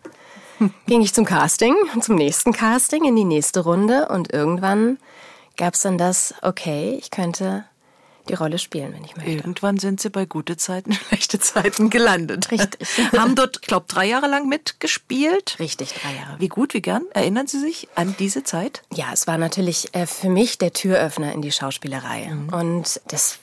ging 0.85 1.01
ich 1.01 1.13
zum 1.13 1.25
Casting, 1.25 1.75
zum 2.01 2.15
nächsten 2.15 2.53
Casting, 2.53 3.05
in 3.05 3.15
die 3.15 3.23
nächste 3.23 3.61
Runde 3.61 4.07
und 4.09 4.31
irgendwann 4.31 4.97
gab 5.57 5.73
es 5.73 5.81
dann 5.81 5.97
das, 5.97 6.33
okay, 6.41 6.97
ich 6.99 7.11
könnte 7.11 7.65
die 8.29 8.35
Rolle 8.35 8.57
spielen, 8.57 8.93
wenn 8.93 9.03
ich 9.03 9.15
möchte. 9.15 9.31
Irgendwann 9.31 9.77
sind 9.77 9.99
Sie 9.99 10.09
bei 10.09 10.25
gute 10.25 10.55
Zeiten, 10.55 10.93
schlechte 11.07 11.39
Zeiten 11.39 11.89
gelandet. 11.89 12.51
Richtig. 12.51 12.87
Haben 13.17 13.35
dort, 13.35 13.59
ich 13.61 13.67
glaube, 13.67 13.85
drei 13.87 14.05
Jahre 14.05 14.27
lang 14.27 14.47
mitgespielt. 14.47 15.57
Richtig, 15.59 15.93
drei 15.93 16.15
Jahre. 16.15 16.39
Wie 16.39 16.47
gut, 16.47 16.73
wie 16.73 16.81
gern? 16.81 17.03
Erinnern 17.13 17.47
Sie 17.47 17.59
sich 17.59 17.89
an 17.95 18.15
diese 18.19 18.43
Zeit? 18.43 18.83
Ja, 18.93 19.07
es 19.11 19.27
war 19.27 19.37
natürlich 19.37 19.93
äh, 19.93 20.05
für 20.05 20.29
mich 20.29 20.57
der 20.57 20.71
Türöffner 20.71 21.33
in 21.33 21.41
die 21.41 21.51
Schauspielerei. 21.51 22.31
Und 22.51 23.01
das 23.07 23.39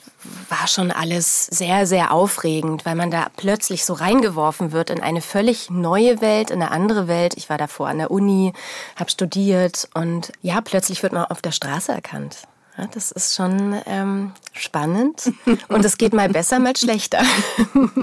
war 0.49 0.67
schon 0.67 0.91
alles 0.91 1.47
sehr, 1.47 1.87
sehr 1.87 2.13
aufregend, 2.13 2.85
weil 2.85 2.95
man 2.95 3.11
da 3.11 3.27
plötzlich 3.37 3.85
so 3.85 3.95
reingeworfen 3.95 4.73
wird 4.73 4.91
in 4.91 5.01
eine 5.01 5.21
völlig 5.21 5.71
neue 5.71 6.21
Welt, 6.21 6.51
in 6.51 6.63
eine 6.63 6.71
andere 6.71 7.09
Welt. 7.09 7.35
Ich 7.37 7.49
war 7.49 7.59
davor 7.59 7.89
an 7.89 7.99
der 7.99 8.11
Uni, 8.11 8.53
habe 8.97 9.11
studiert 9.11 9.89
und 9.95 10.33
ja, 10.43 10.61
plötzlich 10.61 11.03
wird 11.03 11.13
man 11.13 11.25
auf 11.25 11.43
der 11.43 11.53
Straße 11.53 11.93
erkannt. 11.93 12.49
Das 12.93 13.11
ist 13.11 13.35
schon 13.35 13.81
ähm, 13.87 14.33
spannend 14.53 15.33
und 15.69 15.85
es 15.85 15.99
geht 15.99 16.13
mal 16.13 16.29
besser, 16.29 16.59
mal 16.59 16.77
schlechter. 16.77 17.23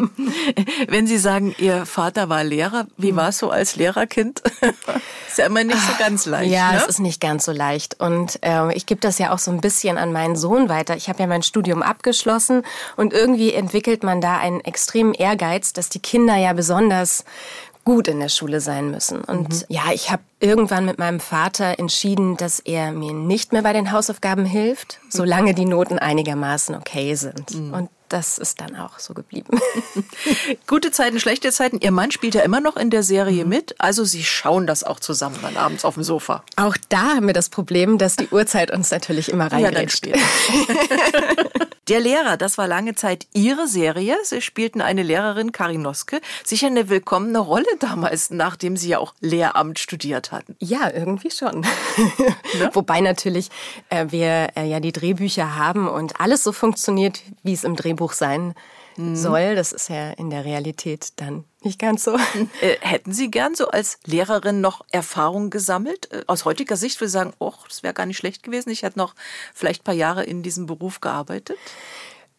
Wenn 0.88 1.08
Sie 1.08 1.18
sagen, 1.18 1.56
Ihr 1.58 1.86
Vater 1.86 2.30
war 2.30 2.44
Lehrer, 2.44 2.88
wie 2.98 3.16
war 3.16 3.30
es 3.30 3.38
so 3.38 3.50
als 3.50 3.76
Lehrerkind? 3.76 4.42
ist 5.28 5.38
ja 5.38 5.46
immer 5.46 5.64
nicht 5.64 5.80
so 5.80 5.94
ganz 6.00 6.26
leicht. 6.26 6.52
Ja, 6.52 6.72
ne? 6.72 6.78
es 6.78 6.88
ist 6.88 7.00
nicht 7.00 7.22
ganz 7.22 7.46
so 7.46 7.52
leicht. 7.52 8.00
Und 8.00 8.40
äh, 8.44 8.74
ich 8.74 8.86
gebe 8.86 9.02
das 9.02 9.20
ja 9.20 9.32
auch 9.34 9.40
so 9.40 9.52
ein 9.52 9.62
bisschen 9.62 9.98
an 9.98 10.12
meinen 10.12 10.36
Sohn 10.36 10.70
weiter. 10.70 10.96
Ich 10.96 11.10
habe 11.10 11.20
ja 11.20 11.28
mein 11.28 11.44
Studium 11.44 11.84
abgeschlossen 11.84 12.64
und 12.96 13.14
irgendwie 13.14 13.54
entwickelt 13.54 14.04
man 14.04 14.22
da 14.22 14.38
einen 14.38 14.62
extremen 14.62 15.14
Ehrgeiz, 15.14 15.74
dass 15.74 15.90
die 15.90 16.00
Kinder 16.00 16.36
ja 16.38 16.54
besonders 16.54 17.24
gut 17.88 18.10
in 18.10 18.20
der 18.20 18.28
Schule 18.28 18.60
sein 18.60 18.92
müssen. 18.92 19.22
Und 19.22 19.66
ja, 19.70 19.84
ich 19.94 20.12
habe 20.12 20.22
irgendwann 20.42 20.84
mit 20.84 21.00
meinem 21.00 21.22
Vater 21.22 21.80
entschieden, 21.80 22.36
dass 22.36 22.60
er 22.60 22.92
mir 22.92 23.14
nicht 23.14 23.54
mehr 23.54 23.62
bei 23.62 23.72
den 23.72 23.94
Hausaufgaben 23.94 24.44
hilft, 24.46 25.00
solange 25.10 25.54
die 25.54 25.64
Noten 25.64 25.98
einigermaßen 25.98 26.76
okay 26.76 27.16
sind. 27.16 27.56
Und 27.56 27.88
das 28.10 28.40
ist 28.40 28.60
dann 28.60 28.76
auch 28.76 29.00
so 29.00 29.14
geblieben. 29.14 29.58
Gute 30.68 30.92
Zeiten, 30.92 31.18
schlechte 31.22 31.50
Zeiten. 31.54 31.80
Ihr 31.80 31.92
Mann 31.92 32.12
spielt 32.12 32.36
ja 32.36 32.42
immer 32.42 32.60
noch 32.60 32.76
in 32.76 32.90
der 32.90 33.04
Serie 33.04 33.46
Mhm. 33.46 33.50
mit. 33.50 33.76
Also 33.80 34.04
Sie 34.04 34.24
schauen 34.26 34.68
das 34.68 34.84
auch 34.84 35.00
zusammen 35.00 35.40
dann 35.42 35.56
abends 35.56 35.86
auf 35.86 35.94
dem 35.94 36.04
Sofa. 36.04 36.44
Auch 36.58 36.76
da 36.90 37.16
haben 37.16 37.28
wir 37.28 37.34
das 37.34 37.48
Problem, 37.48 37.98
dass 37.98 38.18
die 38.18 38.28
Uhrzeit 38.28 38.70
uns 38.70 38.92
natürlich 38.92 39.30
immer 39.30 39.46
Ja, 39.46 39.50
dann 39.50 39.64
reingrätscht. 39.76 40.08
Der 41.88 42.02
Lehrer, 42.02 42.36
das 42.36 42.58
war 42.58 42.68
lange 42.68 42.96
Zeit 42.96 43.28
Ihre 43.34 43.68
Serie. 43.68 44.18
Sie 44.24 44.42
spielten 44.42 44.82
eine 44.82 45.04
Lehrerin, 45.04 45.52
Karin 45.54 45.82
Noske. 45.82 46.20
Sicher 46.44 46.68
eine 46.68 46.90
willkommene 46.90 47.40
Rolle 47.40 47.66
damals, 47.80 48.30
nachdem 48.30 48.76
Sie 48.76 48.90
ja 48.90 49.00
auch 49.00 49.14
Lehramt 49.22 49.80
studiert 49.80 50.32
hatten. 50.32 50.56
Ja, 50.60 50.92
irgendwie 50.94 51.32
schon. 51.32 51.66
Wobei 52.74 53.00
natürlich 53.00 53.50
äh, 53.90 54.08
wir 54.10 54.50
äh, 54.56 54.66
ja 54.70 54.80
die 54.80 54.92
Drehbücher 54.92 55.56
haben 55.56 55.88
und 55.88 56.20
alles 56.20 56.44
so 56.44 56.52
funktioniert, 56.52 57.22
wie 57.44 57.54
es 57.54 57.64
im 57.64 57.76
Drehbuch 57.76 58.14
sein 58.14 58.54
soll. 58.54 58.64
Das 58.98 59.72
ist 59.72 59.90
ja 59.90 60.12
in 60.12 60.30
der 60.30 60.44
Realität 60.46 61.14
dann 61.18 61.44
nicht 61.62 61.80
ganz 61.80 62.04
so. 62.04 62.18
Äh, 62.62 62.78
hätten 62.82 63.14
Sie 63.14 63.30
gern 63.30 63.56
so 63.56 63.68
als 63.68 64.00
Lehrerin 64.06 64.62
noch 64.62 64.84
Erfahrung 64.92 65.50
gesammelt? 65.50 66.12
Äh, 66.12 66.24
aus 66.28 66.46
heutiger 66.46 66.76
Sicht 66.78 67.00
würde 67.00 67.08
ich 67.08 67.12
sagen, 67.14 67.34
oh, 67.40 67.54
das 67.68 67.84
wäre 67.84 67.94
gar 67.94 68.06
nicht 68.06 68.18
schlecht 68.18 68.44
gewesen. 68.44 68.70
Ich 68.70 68.84
hätte 68.84 68.98
noch 68.98 69.14
vielleicht 69.54 69.82
ein 69.82 69.84
paar 69.86 69.94
Jahre 69.94 70.24
in 70.24 70.44
diesem 70.44 70.66
Beruf 70.66 71.02
gearbeitet. 71.02 71.58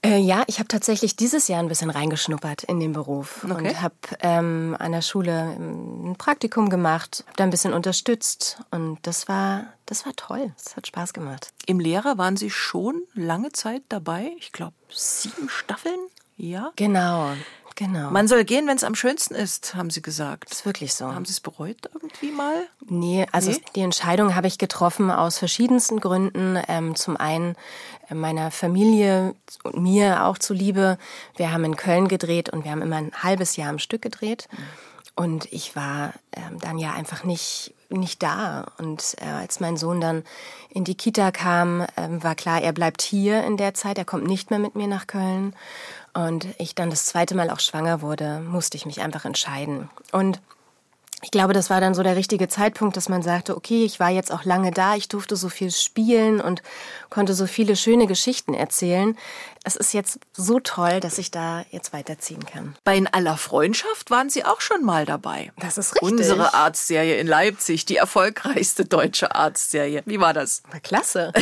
Äh, 0.00 0.18
ja, 0.18 0.44
ich 0.46 0.58
habe 0.60 0.68
tatsächlich 0.68 1.16
dieses 1.16 1.48
Jahr 1.48 1.60
ein 1.60 1.66
bisschen 1.68 1.90
reingeschnuppert 1.90 2.62
in 2.64 2.78
den 2.78 2.92
Beruf 2.92 3.44
Okay. 3.44 3.54
und 3.70 3.82
habe 3.82 3.94
ähm, 4.20 4.76
an 4.78 4.92
der 4.92 5.02
Schule 5.02 5.54
ähm, 5.56 6.12
ein 6.12 6.16
Praktikum 6.16 6.70
gemacht, 6.70 7.24
habe 7.26 7.36
da 7.36 7.42
ein 7.44 7.50
bisschen 7.50 7.72
unterstützt 7.72 8.60
und 8.70 8.98
das 9.02 9.26
war, 9.26 9.64
das 9.86 10.06
war 10.06 10.14
toll. 10.14 10.52
Das 10.62 10.76
hat 10.76 10.86
Spaß 10.86 11.12
gemacht. 11.14 11.52
Im 11.66 11.80
Lehrer 11.80 12.16
waren 12.16 12.36
Sie 12.36 12.48
schon 12.50 13.02
lange 13.14 13.50
Zeit 13.50 13.82
dabei. 13.88 14.30
Ich 14.38 14.52
glaube, 14.52 14.74
sieben 14.88 15.48
Staffeln. 15.48 15.98
Ja. 16.38 16.71
Genau, 16.76 17.33
genau. 17.75 18.11
Man 18.11 18.28
soll 18.28 18.45
gehen, 18.45 18.66
wenn 18.68 18.76
es 18.76 18.85
am 18.85 18.95
schönsten 18.95 19.35
ist, 19.35 19.75
haben 19.75 19.90
Sie 19.90 20.00
gesagt. 20.00 20.50
ist 20.52 20.64
wirklich 20.64 20.95
so. 20.95 21.07
Haben 21.12 21.25
Sie 21.25 21.33
es 21.33 21.40
bereut 21.40 21.76
irgendwie 21.92 22.30
mal? 22.30 22.66
Nee, 22.88 23.26
also 23.33 23.50
Nee? 23.50 23.61
die 23.75 23.80
Entscheidung 23.83 24.35
habe 24.37 24.47
ich 24.47 24.57
getroffen 24.57 25.11
aus 25.11 25.37
verschiedensten 25.38 25.99
Gründen. 26.00 26.57
Ähm, 26.68 26.95
zum 26.95 27.16
einen 27.16 27.57
äh, 28.09 28.14
meiner 28.14 28.50
Familie 28.52 29.35
und 29.64 29.83
mir 29.83 30.25
auch 30.25 30.38
zuliebe. 30.38 30.97
Wir 31.37 31.52
haben 31.52 31.64
in 31.64 31.75
Köln 31.76 32.07
gedreht 32.07 32.49
und 32.50 32.64
wir 32.64 32.71
haben 32.71 32.83
immer 32.83 32.97
ein 32.97 33.12
halbes 33.21 33.57
Jahr 33.57 33.71
am 33.71 33.80
Stück 33.80 34.02
gedreht. 34.02 34.49
Und 35.16 35.52
ich 35.52 35.75
war 35.75 36.12
ähm, 36.33 36.61
dann 36.61 36.78
ja 36.78 36.92
einfach 36.92 37.25
nicht, 37.25 37.75
nicht 37.88 38.23
da. 38.23 38.66
Und 38.78 39.16
äh, 39.21 39.25
als 39.25 39.59
mein 39.59 39.76
Sohn 39.76 40.00
dann 40.00 40.23
in 40.71 40.85
die 40.85 40.95
Kita 40.95 41.33
kam, 41.33 41.85
ähm, 41.97 42.23
war 42.23 42.37
klar, 42.37 42.62
er 42.62 42.73
bleibt 42.73 43.02
hier 43.02 43.42
in 43.42 43.57
der 43.57 43.75
Zeit. 43.75 43.99
Er 43.99 44.04
kommt 44.04 44.28
nicht 44.28 44.50
mehr 44.50 44.61
mit 44.61 44.76
mir 44.76 44.87
nach 44.87 45.09
Köln. 45.09 45.57
Und 46.26 46.48
ich 46.58 46.75
dann 46.75 46.90
das 46.90 47.06
zweite 47.06 47.37
Mal 47.37 47.48
auch 47.48 47.60
schwanger 47.60 48.02
wurde, 48.02 48.40
musste 48.40 48.76
ich 48.76 48.87
mich 48.87 49.00
einfach 49.00 49.25
entscheiden. 49.25 49.88
Und 50.10 50.40
ich 51.20 51.32
glaube, 51.32 51.52
das 51.52 51.68
war 51.68 51.80
dann 51.80 51.94
so 51.94 52.04
der 52.04 52.14
richtige 52.14 52.46
Zeitpunkt, 52.46 52.96
dass 52.96 53.08
man 53.08 53.22
sagte, 53.22 53.56
okay, 53.56 53.84
ich 53.84 53.98
war 53.98 54.08
jetzt 54.08 54.32
auch 54.32 54.44
lange 54.44 54.70
da, 54.70 54.94
ich 54.94 55.08
durfte 55.08 55.34
so 55.34 55.48
viel 55.48 55.72
spielen 55.72 56.40
und 56.40 56.62
konnte 57.10 57.34
so 57.34 57.46
viele 57.46 57.75
schöne 57.75 58.06
Geschichten 58.06 58.54
erzählen. 58.54 59.18
Es 59.64 59.75
ist 59.75 59.92
jetzt 59.92 60.20
so 60.32 60.60
toll, 60.60 61.00
dass 61.00 61.18
ich 61.18 61.32
da 61.32 61.64
jetzt 61.72 61.92
weiterziehen 61.92 62.46
kann. 62.46 62.76
Bei 62.84 62.96
In 62.96 63.08
aller 63.08 63.37
Freundschaft 63.37 64.10
waren 64.12 64.30
Sie 64.30 64.44
auch 64.44 64.60
schon 64.60 64.84
mal 64.84 65.06
dabei. 65.06 65.50
Das 65.58 65.76
ist 65.76 65.96
richtig. 65.96 66.12
Unsere 66.12 66.54
Arztserie 66.54 67.16
in 67.18 67.26
Leipzig, 67.26 67.84
die 67.84 67.96
erfolgreichste 67.96 68.84
deutsche 68.84 69.34
Arztserie. 69.34 70.02
Wie 70.06 70.20
war 70.20 70.32
das? 70.32 70.62
Na, 70.72 70.78
klasse. 70.78 71.32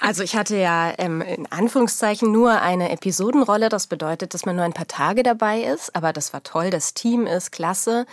Also 0.00 0.22
ich 0.22 0.36
hatte 0.36 0.56
ja 0.56 0.92
ähm, 0.98 1.22
in 1.22 1.50
Anführungszeichen 1.50 2.30
nur 2.30 2.60
eine 2.60 2.90
Episodenrolle. 2.90 3.70
Das 3.70 3.86
bedeutet, 3.86 4.34
dass 4.34 4.44
man 4.44 4.56
nur 4.56 4.64
ein 4.66 4.74
paar 4.74 4.86
Tage 4.86 5.22
dabei 5.22 5.60
ist. 5.60 5.96
Aber 5.96 6.12
das 6.12 6.34
war 6.34 6.42
toll. 6.42 6.68
Das 6.68 6.92
Team 6.92 7.26
ist 7.26 7.52
klasse. 7.52 8.06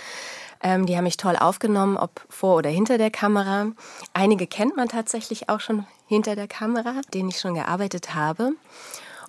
Ähm, 0.64 0.86
die 0.86 0.96
haben 0.96 1.04
mich 1.04 1.18
toll 1.18 1.36
aufgenommen, 1.36 1.98
ob 1.98 2.22
vor 2.30 2.58
oder 2.58 2.70
hinter 2.70 2.98
der 2.98 3.12
Kamera. 3.12 3.68
Einige 4.14 4.48
kennt 4.48 4.76
man 4.78 4.88
tatsächlich 4.88 5.50
auch 5.50 5.60
schon 5.60 5.86
hinter 6.08 6.36
der 6.36 6.48
Kamera, 6.48 7.02
denen 7.14 7.30
ich 7.30 7.40
schon 7.40 7.56
gearbeitet 7.56 8.14
habe. 8.16 8.54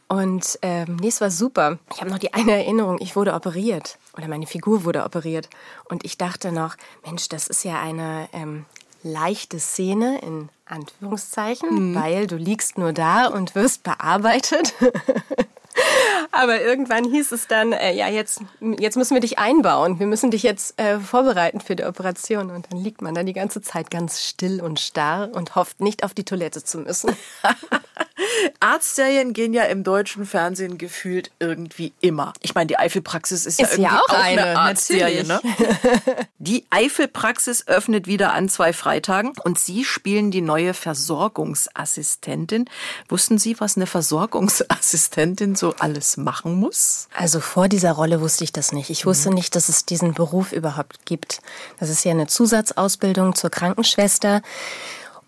Und 0.09 0.59
ähm, 0.61 0.97
nee, 1.01 1.09
es 1.09 1.23
war 1.23 1.31
super. 1.31 1.79
Ich 1.95 2.01
habe 2.01 2.11
noch 2.11 2.19
die 2.19 2.35
eine 2.35 2.53
Erinnerung, 2.53 2.99
ich 3.01 3.17
wurde 3.17 3.33
operiert 3.33 3.99
oder 4.17 4.29
meine 4.29 4.47
Figur 4.47 4.85
wurde 4.85 5.05
operiert. 5.05 5.49
Und 5.89 6.05
ich 6.05 6.19
dachte 6.19 6.53
noch, 6.53 6.77
Mensch, 7.07 7.31
das 7.31 7.47
ist 7.47 7.65
ja 7.65 7.81
eine 7.81 8.29
ähm, 8.35 8.67
leichte 9.03 9.59
Szene 9.59 10.21
in 10.21 10.51
Anführungszeichen, 10.67 11.95
weil 11.95 12.27
du 12.27 12.37
liegst 12.37 12.77
nur 12.77 12.93
da 12.93 13.27
und 13.27 13.55
wirst 13.55 13.85
bearbeitet. 13.85 14.75
Aber 16.33 16.61
irgendwann 16.61 17.05
hieß 17.05 17.33
es 17.33 17.47
dann, 17.47 17.73
äh, 17.73 17.93
ja, 17.95 18.09
jetzt, 18.09 18.41
jetzt 18.79 18.97
müssen 18.97 19.15
wir 19.15 19.21
dich 19.21 19.39
einbauen. 19.39 19.99
Wir 19.99 20.07
müssen 20.07 20.31
dich 20.31 20.43
jetzt 20.43 20.81
äh, 20.81 20.99
vorbereiten 20.99 21.61
für 21.61 21.77
die 21.77 21.85
Operation. 21.85 22.51
Und 22.51 22.73
dann 22.73 22.83
liegt 22.83 23.03
man 23.03 23.15
dann 23.15 23.27
die 23.27 23.33
ganze 23.33 23.61
Zeit 23.61 23.91
ganz 23.91 24.23
still 24.23 24.61
und 24.61 24.81
starr 24.81 25.31
und 25.33 25.55
hofft 25.57 25.81
nicht 25.81 26.05
auf 26.05 26.15
die 26.15 26.25
Toilette 26.25 26.65
zu 26.65 26.79
müssen. 26.79 27.15
Arztserien 28.61 29.33
gehen 29.33 29.53
ja 29.53 29.65
im 29.65 29.85
deutschen 29.85 30.27
Fernsehen 30.27 30.79
gefühlt 30.79 31.31
irgendwie 31.39 31.93
immer. 32.01 32.33
Ich 32.41 32.55
meine, 32.55 32.67
die 32.67 32.79
Eifelpraxis 32.79 33.47
ist, 33.47 33.61
Ist 33.61 33.77
ja 33.77 33.79
ja 33.79 33.91
irgendwie 33.91 33.97
auch 33.97 34.09
auch 34.09 34.23
eine, 34.23 34.45
eine, 34.45 34.59
Arztserie. 34.59 35.25
Ne? 35.25 35.41
Die 36.39 36.67
Eifelpraxis 36.71 37.67
öffnet 37.67 38.07
wieder 38.07 38.33
an 38.33 38.49
zwei 38.49 38.73
Freitagen 38.73 39.33
und 39.45 39.59
Sie 39.59 39.85
spielen 39.85 40.31
die 40.31 40.41
neue 40.41 40.75
Versorgungsassistentin. 40.75 42.67
Wussten 43.09 43.39
Sie, 43.39 43.59
was 43.61 43.77
eine 43.77 43.87
Versorgungsassistentin 43.87 45.55
so 45.55 45.75
alles 45.79 46.17
machen 46.17 46.55
muss? 46.55 47.09
Also 47.15 47.41
vor 47.41 47.69
dieser 47.69 47.93
Rolle 47.93 48.21
wusste 48.21 48.45
ich 48.45 48.53
das 48.53 48.73
nicht. 48.73 48.91
Ich 48.91 49.07
wusste 49.07 49.31
nicht, 49.31 49.55
dass 49.55 49.69
es 49.69 49.85
diesen 49.85 50.15
Beruf 50.15 50.53
überhaupt 50.53 51.07
gibt. 51.07 51.41
Das 51.79 51.89
ist 51.89 52.05
ja 52.05 52.11
eine 52.11 52.27
Zusatzausbildung 52.27 53.35
zur 53.35 53.51
Krankenschwester 53.51 54.43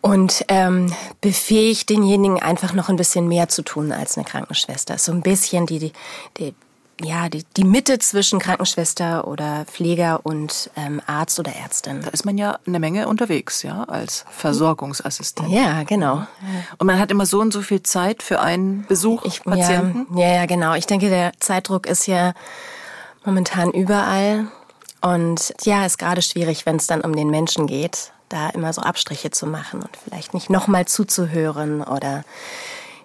und 0.04 0.44
ähm, 0.48 0.92
befähigt 1.22 1.88
denjenigen 1.88 2.38
einfach 2.38 2.74
noch 2.74 2.90
ein 2.90 2.96
bisschen 2.96 3.26
mehr 3.26 3.48
zu 3.48 3.62
tun 3.62 3.90
als 3.90 4.18
eine 4.18 4.26
Krankenschwester. 4.26 4.98
So 4.98 5.12
ein 5.12 5.22
bisschen 5.22 5.64
die, 5.64 5.78
die, 5.78 5.92
die 6.36 6.54
ja, 7.00 7.30
die, 7.30 7.42
die 7.56 7.64
Mitte 7.64 7.98
zwischen 7.98 8.38
Krankenschwester 8.38 9.26
oder 9.26 9.64
Pfleger 9.64 10.20
und 10.22 10.70
ähm, 10.76 11.00
Arzt 11.06 11.40
oder 11.40 11.52
Ärztin. 11.52 12.02
Da 12.02 12.10
ist 12.10 12.26
man 12.26 12.36
ja 12.36 12.58
eine 12.66 12.80
Menge 12.80 13.08
unterwegs, 13.08 13.62
ja, 13.62 13.84
als 13.84 14.26
Versorgungsassistent. 14.30 15.48
Ja, 15.48 15.84
genau. 15.84 16.26
Und 16.76 16.86
man 16.86 16.98
hat 16.98 17.10
immer 17.10 17.24
so 17.24 17.40
und 17.40 17.54
so 17.54 17.62
viel 17.62 17.82
Zeit 17.82 18.22
für 18.22 18.40
einen 18.40 18.84
Besuch 18.86 19.24
Ich, 19.24 19.42
Patienten. 19.42 20.18
Ja, 20.18 20.26
ja, 20.26 20.34
ja, 20.34 20.46
genau. 20.46 20.74
Ich 20.74 20.84
denke, 20.84 21.08
der 21.08 21.32
Zeitdruck 21.40 21.86
ist 21.86 22.06
ja 22.06 22.34
momentan 23.24 23.70
überall. 23.70 24.48
Und 25.00 25.54
ja, 25.62 25.86
ist 25.86 25.98
gerade 25.98 26.20
schwierig, 26.20 26.66
wenn 26.66 26.76
es 26.76 26.86
dann 26.86 27.00
um 27.00 27.16
den 27.16 27.28
Menschen 27.28 27.66
geht, 27.66 28.12
da 28.34 28.50
immer 28.50 28.72
so 28.72 28.82
Abstriche 28.82 29.30
zu 29.30 29.46
machen 29.46 29.80
und 29.80 29.96
vielleicht 29.96 30.34
nicht 30.34 30.50
nochmal 30.50 30.86
zuzuhören 30.86 31.82
oder 31.82 32.24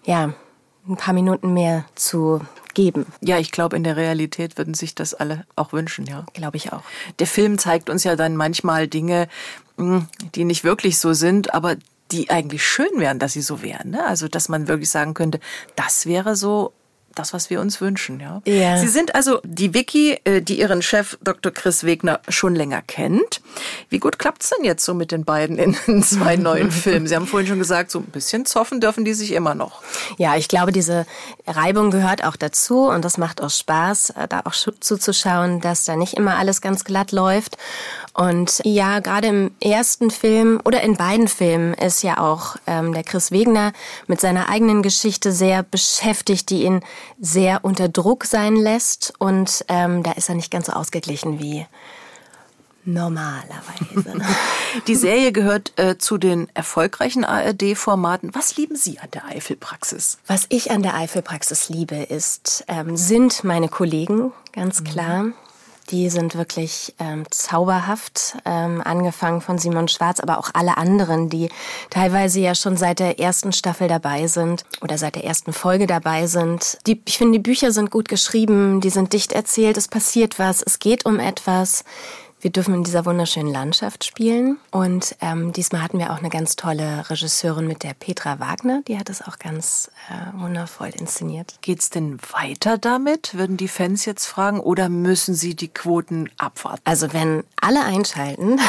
ja, 0.04 0.34
ein 0.88 0.98
paar 0.98 1.14
Minuten 1.14 1.54
mehr 1.54 1.86
zu 1.96 2.42
geben. 2.74 3.06
Ja, 3.22 3.38
ich 3.38 3.52
glaube, 3.52 3.76
in 3.76 3.84
der 3.84 3.96
Realität 3.96 4.58
würden 4.58 4.74
sich 4.74 4.96
das 4.96 5.14
alle 5.14 5.46
auch 5.56 5.72
wünschen, 5.72 6.06
ja. 6.06 6.26
Glaube 6.34 6.58
ich 6.58 6.74
auch. 6.74 6.82
Der 7.20 7.28
Film 7.28 7.58
zeigt 7.60 7.90
uns 7.90 8.04
ja 8.04 8.16
dann 8.16 8.36
manchmal 8.36 8.88
Dinge, 8.88 9.28
mh, 9.78 10.08
die 10.36 10.46
nicht 10.46 10.64
wirklich 10.64 10.98
so 10.98 11.14
sind, 11.14 11.54
aber 11.54 11.76
die 12.12 12.32
eigentlich 12.32 12.66
schön 12.66 12.90
wären, 12.96 13.20
dass 13.20 13.34
sie 13.34 13.42
so 13.42 13.62
wären. 13.62 13.92
Ne? 13.92 14.06
Also, 14.06 14.28
dass 14.28 14.50
man 14.50 14.68
wirklich 14.68 14.90
sagen 14.90 15.14
könnte, 15.14 15.40
das 15.76 16.08
wäre 16.08 16.36
so 16.36 16.74
das, 17.16 17.34
was 17.34 17.50
wir 17.50 17.62
uns 17.62 17.82
wünschen. 17.82 18.20
Ja? 18.20 18.42
Ja. 18.46 18.78
Sie 18.78 18.88
sind 18.88 19.16
also 19.16 19.39
die 19.44 19.74
Vicky, 19.74 20.20
äh, 20.24 20.42
die 20.42 20.60
ihren 20.60 20.82
Chef 20.82 21.18
Dr. 21.24 21.51
Chris 21.51 21.84
Wegner 21.84 22.20
schon 22.30 22.56
länger 22.56 22.82
kennt. 22.82 23.42
Wie 23.89 24.00
gut 24.00 24.20
klappt's 24.20 24.51
denn 24.56 24.66
jetzt 24.66 24.86
so 24.86 24.94
mit 24.94 25.12
den 25.12 25.25
beiden 25.25 25.58
in 25.58 25.75
den 25.88 26.04
zwei 26.04 26.36
neuen 26.36 26.72
Filmen? 26.72 27.08
Sie 27.08 27.16
haben 27.16 27.28
vorhin 27.28 27.48
schon 27.48 27.60
gesagt, 27.60 27.92
so 27.92 28.00
ein 28.00 28.06
bisschen 28.06 28.46
zoffen 28.46 28.80
dürfen 28.82 29.06
die 29.06 29.13
sich 29.13 29.32
immer 29.32 29.56
noch. 29.56 29.82
Ja, 30.18 30.36
ich 30.36 30.48
glaube, 30.48 30.72
diese 30.72 31.06
Reibung 31.48 31.92
gehört 31.92 32.24
auch 32.24 32.36
dazu 32.36 32.88
und 32.88 33.04
das 33.06 33.18
macht 33.18 33.42
auch 33.42 33.50
Spaß, 33.50 34.12
äh, 34.12 34.28
da 34.28 34.42
auch 34.46 34.54
zuzuschauen, 34.54 35.62
dass 35.62 35.86
da 35.86 35.96
nicht 35.96 36.13
immer 36.13 36.38
alles 36.38 36.62
ganz 36.62 36.84
glatt 36.84 37.12
läuft. 37.12 37.58
Und 38.13 38.62
ja, 38.66 39.00
gerade 39.00 39.28
im 39.28 39.51
ersten 39.62 40.12
Film 40.12 40.60
oder 40.66 40.82
in 40.82 40.98
beiden 40.98 41.28
Filmen 41.28 41.74
ist 41.74 42.04
ja 42.04 42.18
auch 42.18 42.58
ähm, 42.68 42.94
der 42.94 43.04
Chris 43.04 43.32
Wegner 43.32 43.72
mit 44.08 44.20
seiner 44.20 44.50
eigenen 44.50 44.82
Geschichte 44.82 45.32
sehr 45.32 45.63
beschäftigt, 45.63 46.50
die 46.50 46.63
ihn 46.63 46.82
sehr 47.20 47.63
unter 47.63 47.89
Druck 47.89 48.25
sein 48.25 48.56
lässt. 48.56 49.13
Und 49.20 49.65
ähm, 49.68 50.03
da 50.03 50.12
ist 50.12 50.29
er 50.29 50.36
nicht 50.36 50.51
ganz 50.51 50.68
so 50.68 50.74
ausgeglichen 50.74 51.39
wie 51.39 51.65
normalerweise. 52.86 54.22
Die 54.88 54.96
Serie 54.96 55.32
gehört 55.32 55.77
äh, 55.77 55.98
zu 55.98 56.18
den 56.18 56.48
erfolgreichen 56.53 57.25
ARD-Formaten. 57.25 58.34
Was 58.34 58.58
lieben 58.58 58.75
Sie 58.75 59.00
an 59.00 59.10
der 59.12 59.25
Eifelpraxis? 59.25 60.18
Was 60.27 60.46
ich 60.50 60.72
an 60.72 60.82
der 60.82 60.96
Eifelpraxis 60.96 61.70
liebe, 61.70 61.96
ist, 61.96 62.63
ähm, 62.68 62.98
sind 62.98 63.44
meine 63.44 63.70
Kollegen, 63.70 64.32
ganz 64.53 64.84
klar. 64.84 65.27
Die 65.89 66.10
sind 66.10 66.36
wirklich 66.36 66.93
ähm, 67.00 67.25
zauberhaft, 67.31 68.38
ähm, 68.46 68.81
angefangen 68.84 69.41
von 69.41 69.58
Simon 69.58 69.88
Schwarz, 69.88 70.19
aber 70.19 70.38
auch 70.38 70.51
alle 70.53 70.77
anderen, 70.77 71.29
die 71.29 71.50
teilweise 71.89 72.39
ja 72.39 72.53
schon 72.53 72.77
seit 72.77 73.00
der 73.00 73.19
ersten 73.19 73.51
Staffel 73.51 73.88
dabei 73.88 74.27
sind 74.27 74.65
oder 74.81 74.98
seit 74.98 75.15
der 75.15 75.24
ersten 75.24 75.51
Folge 75.51 75.88
dabei 75.88 76.27
sind. 76.27 76.77
Die, 76.86 77.01
ich 77.05 77.17
finde, 77.17 77.39
die 77.39 77.43
Bücher 77.43 77.72
sind 77.72 77.89
gut 77.89 78.08
geschrieben, 78.08 78.81
die 78.81 78.91
sind 78.91 79.13
dicht 79.13 79.31
erzählt, 79.31 79.77
es 79.77 79.88
passiert 79.88 80.38
was, 80.38 80.62
es 80.62 80.77
geht 80.77 81.05
um 81.05 81.19
etwas. 81.19 81.84
Wir 82.41 82.51
dürfen 82.51 82.74
in 82.74 82.84
dieser 82.84 83.05
wunderschönen 83.05 83.51
Landschaft 83.51 84.05
spielen. 84.05 84.58
Und 84.72 85.15
ähm, 85.19 85.51
diesmal 85.51 85.81
hatten 85.81 86.00
wir 86.00 86.13
auch 86.13 86.19
eine 86.19 86.29
ganz 86.29 86.55
tolle 86.55 87.10
Regisseurin 87.10 87.67
mit 87.67 87.84
der 87.84 87.93
Petra 87.93 88.39
Wagner. 88.39 88.81
Die 88.88 88.98
hat 88.98 89.10
es 89.10 89.22
auch 89.22 89.39
ganz 89.39 89.91
äh, 90.10 90.39
wundervoll 90.39 90.89
inszeniert. 90.98 91.55
Geht's 91.62 91.89
denn 91.89 92.17
weiter 92.31 92.77
damit? 92.77 93.36
Würden 93.36 93.58
die 93.58 93.67
Fans 93.67 94.05
jetzt 94.05 94.25
fragen 94.25 94.62
oder 94.62 94.88
müssen 94.88 95.36
sie 95.36 95.53
die 95.53 95.67
Quoten 95.67 96.29
abwarten? 96.38 96.81
Also 96.86 97.12
wenn 97.12 97.43
alle 97.60 97.84
einschalten 97.84 98.60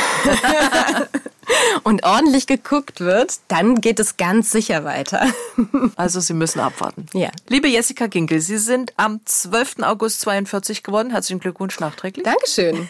und 1.84 2.04
ordentlich 2.04 2.46
geguckt 2.46 3.00
wird, 3.00 3.38
dann 3.48 3.80
geht 3.80 4.00
es 4.00 4.16
ganz 4.16 4.50
sicher 4.50 4.84
weiter. 4.84 5.26
Also 5.96 6.20
sie 6.20 6.34
müssen 6.34 6.60
abwarten. 6.60 7.06
Ja. 7.12 7.30
Liebe 7.48 7.68
Jessica 7.68 8.06
Ginkel, 8.06 8.40
Sie 8.40 8.58
sind 8.58 8.92
am 8.96 9.20
12. 9.24 9.82
August 9.82 10.20
42 10.20 10.82
geworden. 10.82 11.10
Herzlichen 11.10 11.40
Glückwunsch 11.40 11.78
nachträglich. 11.80 12.24
Dankeschön. 12.24 12.88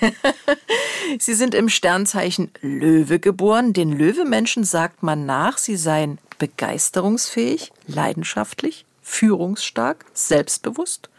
Sie 1.19 1.35
sind 1.35 1.55
im 1.55 1.69
Sternzeichen 1.69 2.50
Löwe 2.61 3.19
geboren. 3.19 3.73
Den 3.73 3.93
Löwemenschen 3.93 4.64
sagt 4.64 5.02
man 5.02 5.26
nach, 5.26 5.59
sie 5.59 5.76
seien 5.76 6.19
begeisterungsfähig, 6.38 7.73
leidenschaftlich, 7.87 8.85
führungsstark, 9.02 10.05
selbstbewusst, 10.14 11.11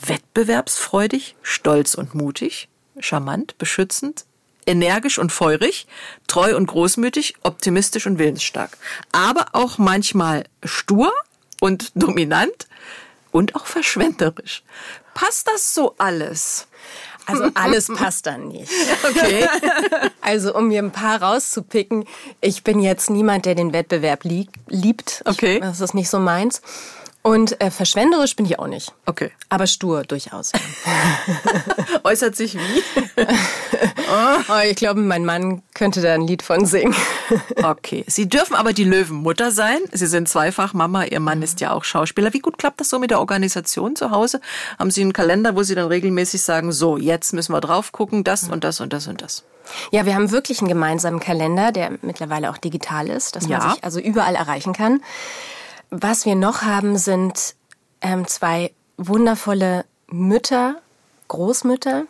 wettbewerbsfreudig, 0.00 1.36
stolz 1.42 1.94
und 1.94 2.14
mutig, 2.14 2.68
charmant, 2.98 3.56
beschützend, 3.58 4.24
energisch 4.68 5.18
und 5.18 5.32
feurig, 5.32 5.86
treu 6.26 6.56
und 6.56 6.66
großmütig, 6.66 7.34
optimistisch 7.42 8.06
und 8.06 8.18
willensstark. 8.18 8.76
Aber 9.12 9.46
auch 9.52 9.78
manchmal 9.78 10.44
stur 10.64 11.12
und 11.60 11.90
dominant 11.94 12.68
und 13.32 13.56
auch 13.56 13.66
verschwenderisch. 13.66 14.62
Passt 15.14 15.48
das 15.48 15.74
so 15.74 15.94
alles? 15.98 16.68
Also 17.26 17.50
alles 17.54 17.88
passt 17.88 18.26
dann 18.26 18.48
nicht. 18.48 18.70
Okay. 19.04 19.46
Also 20.20 20.54
um 20.54 20.68
mir 20.68 20.82
ein 20.82 20.90
paar 20.90 21.22
rauszupicken, 21.22 22.04
ich 22.42 22.62
bin 22.62 22.80
jetzt 22.80 23.08
niemand, 23.08 23.46
der 23.46 23.54
den 23.54 23.72
Wettbewerb 23.72 24.24
lieb, 24.24 24.50
liebt. 24.66 25.22
Okay. 25.24 25.58
Das 25.58 25.80
ist 25.80 25.94
nicht 25.94 26.10
so 26.10 26.18
meins. 26.18 26.60
Und 27.22 27.60
äh, 27.60 27.70
verschwenderisch 27.70 28.36
bin 28.36 28.46
ich 28.46 28.58
auch 28.58 28.68
nicht. 28.68 28.92
Okay. 29.04 29.32
Aber 29.48 29.66
stur 29.66 30.02
durchaus. 30.04 30.52
Äußert 32.04 32.36
sich 32.36 32.54
wie? 32.54 32.82
oh, 34.48 34.60
ich 34.68 34.76
glaube, 34.76 35.00
mein 35.00 35.24
Mann 35.24 35.62
könnte 35.74 36.00
da 36.00 36.14
ein 36.14 36.22
Lied 36.26 36.42
von 36.42 36.64
singen. 36.66 36.94
Okay. 37.62 38.04
Sie 38.06 38.28
dürfen 38.28 38.54
aber 38.54 38.72
die 38.72 38.84
Löwenmutter 38.84 39.50
sein. 39.50 39.78
Sie 39.92 40.06
sind 40.06 40.28
zweifach 40.28 40.72
Mama. 40.72 41.04
Ihr 41.04 41.20
Mann 41.20 41.42
ist 41.42 41.60
ja 41.60 41.72
auch 41.72 41.84
Schauspieler. 41.84 42.32
Wie 42.32 42.38
gut 42.38 42.56
klappt 42.56 42.80
das 42.80 42.88
so 42.88 42.98
mit 42.98 43.10
der 43.10 43.18
Organisation 43.20 43.96
zu 43.96 44.10
Hause? 44.10 44.40
Haben 44.78 44.90
Sie 44.90 45.02
einen 45.02 45.12
Kalender, 45.12 45.54
wo 45.54 45.62
Sie 45.62 45.74
dann 45.74 45.88
regelmäßig 45.88 46.40
sagen, 46.40 46.72
so, 46.72 46.96
jetzt 46.96 47.34
müssen 47.34 47.52
wir 47.52 47.60
drauf 47.60 47.92
gucken, 47.92 48.24
das 48.24 48.44
und 48.48 48.64
das 48.64 48.80
und 48.80 48.92
das 48.94 49.08
und 49.08 49.20
das? 49.20 49.44
Ja, 49.90 50.06
wir 50.06 50.14
haben 50.14 50.30
wirklich 50.30 50.60
einen 50.60 50.68
gemeinsamen 50.68 51.20
Kalender, 51.20 51.72
der 51.72 51.98
mittlerweile 52.00 52.50
auch 52.50 52.56
digital 52.58 53.08
ist, 53.08 53.36
dass 53.36 53.46
man 53.48 53.60
Ja. 53.60 53.70
sich 53.72 53.84
also 53.84 54.00
überall 54.00 54.34
erreichen 54.34 54.72
kann. 54.72 55.02
Was 55.90 56.26
wir 56.26 56.34
noch 56.34 56.62
haben, 56.62 56.98
sind 56.98 57.54
ähm, 58.00 58.26
zwei 58.26 58.72
wundervolle 58.96 59.84
Mütter, 60.08 60.76
Großmütter, 61.28 62.04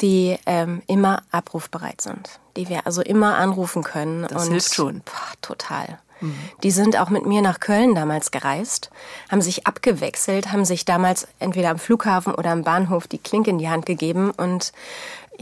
die 0.00 0.38
ähm, 0.46 0.82
immer 0.86 1.22
abrufbereit 1.30 2.00
sind, 2.00 2.40
die 2.56 2.68
wir 2.68 2.86
also 2.86 3.02
immer 3.02 3.36
anrufen 3.36 3.82
können. 3.82 4.26
Das 4.28 4.48
hilft 4.48 4.74
schon. 4.74 5.00
Boah, 5.00 5.32
total. 5.40 5.98
Die 6.62 6.70
sind 6.70 6.96
auch 6.98 7.10
mit 7.10 7.26
mir 7.26 7.42
nach 7.42 7.58
Köln 7.58 7.94
damals 7.94 8.30
gereist, 8.30 8.90
haben 9.30 9.42
sich 9.42 9.66
abgewechselt, 9.66 10.52
haben 10.52 10.64
sich 10.64 10.84
damals 10.84 11.26
entweder 11.40 11.70
am 11.70 11.78
Flughafen 11.78 12.34
oder 12.34 12.50
am 12.50 12.62
Bahnhof 12.62 13.08
die 13.08 13.18
Klinke 13.18 13.50
in 13.50 13.58
die 13.58 13.68
Hand 13.68 13.86
gegeben 13.86 14.30
und 14.30 14.72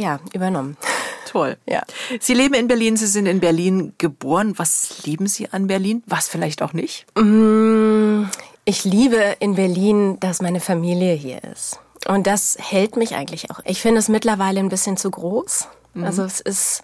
ja, 0.00 0.18
übernommen. 0.32 0.76
Toll. 1.26 1.56
Ja. 1.66 1.82
Sie 2.18 2.34
leben 2.34 2.54
in 2.54 2.66
Berlin, 2.66 2.96
Sie 2.96 3.06
sind 3.06 3.26
in 3.26 3.38
Berlin 3.38 3.92
geboren. 3.98 4.54
Was 4.56 5.04
lieben 5.04 5.26
Sie 5.26 5.48
an 5.50 5.66
Berlin? 5.66 6.02
Was 6.06 6.28
vielleicht 6.28 6.62
auch 6.62 6.72
nicht? 6.72 7.06
Ich 8.64 8.84
liebe 8.84 9.36
in 9.38 9.54
Berlin, 9.54 10.18
dass 10.20 10.42
meine 10.42 10.60
Familie 10.60 11.14
hier 11.14 11.44
ist. 11.44 11.78
Und 12.08 12.26
das 12.26 12.56
hält 12.58 12.96
mich 12.96 13.14
eigentlich 13.14 13.50
auch. 13.50 13.60
Ich 13.64 13.80
finde 13.80 13.98
es 13.98 14.08
mittlerweile 14.08 14.58
ein 14.58 14.70
bisschen 14.70 14.96
zu 14.96 15.10
groß. 15.10 15.68
Also 16.02 16.22
es 16.22 16.40
ist, 16.40 16.82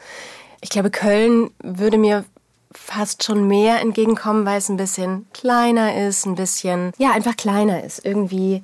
ich 0.60 0.68
glaube, 0.68 0.90
Köln 0.90 1.50
würde 1.62 1.96
mir 1.96 2.24
fast 2.72 3.24
schon 3.24 3.48
mehr 3.48 3.80
entgegenkommen, 3.80 4.44
weil 4.44 4.58
es 4.58 4.68
ein 4.68 4.76
bisschen 4.76 5.26
kleiner 5.32 6.06
ist, 6.06 6.26
ein 6.26 6.34
bisschen, 6.34 6.92
ja, 6.98 7.12
einfach 7.12 7.36
kleiner 7.36 7.82
ist. 7.82 8.04
Irgendwie 8.04 8.62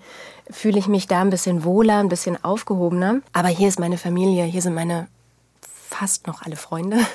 fühle 0.50 0.78
ich 0.78 0.86
mich 0.88 1.06
da 1.06 1.20
ein 1.20 1.30
bisschen 1.30 1.64
wohler, 1.64 1.98
ein 1.98 2.08
bisschen 2.08 2.42
aufgehobener. 2.44 3.20
Aber 3.32 3.48
hier 3.48 3.68
ist 3.68 3.78
meine 3.78 3.98
Familie, 3.98 4.44
hier 4.44 4.62
sind 4.62 4.74
meine 4.74 5.08
fast 5.88 6.26
noch 6.26 6.42
alle 6.42 6.56
Freunde. 6.56 6.98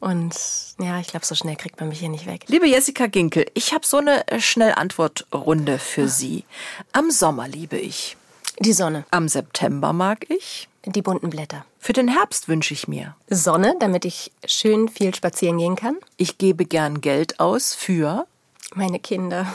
Und 0.00 0.34
ja, 0.78 1.00
ich 1.00 1.08
glaube, 1.08 1.26
so 1.26 1.34
schnell 1.34 1.56
kriegt 1.56 1.80
man 1.80 1.88
mich 1.88 1.98
hier 1.98 2.08
nicht 2.08 2.26
weg. 2.26 2.44
Liebe 2.46 2.68
Jessica 2.68 3.06
Ginkel, 3.08 3.46
ich 3.54 3.72
habe 3.72 3.84
so 3.84 3.96
eine 3.96 4.26
äh, 4.28 4.40
Schnellantwortrunde 4.40 5.78
für 5.78 6.08
Sie. 6.08 6.44
Am 6.92 7.10
Sommer 7.10 7.48
liebe 7.48 7.76
ich. 7.78 8.16
Die 8.60 8.72
Sonne, 8.72 9.04
Am 9.10 9.28
September 9.28 9.92
mag 9.92 10.28
ich. 10.30 10.68
die 10.84 11.02
bunten 11.02 11.30
Blätter. 11.30 11.64
Für 11.78 11.92
den 11.92 12.08
Herbst 12.08 12.48
wünsche 12.48 12.74
ich 12.74 12.88
mir. 12.88 13.14
Sonne, 13.28 13.74
damit 13.80 14.04
ich 14.04 14.32
schön 14.46 14.88
viel 14.88 15.14
spazieren 15.14 15.58
gehen 15.58 15.76
kann. 15.76 15.96
Ich 16.16 16.38
gebe 16.38 16.64
gern 16.64 17.00
Geld 17.00 17.40
aus 17.40 17.74
für. 17.74 18.26
Meine 18.74 18.98
Kinder 18.98 19.46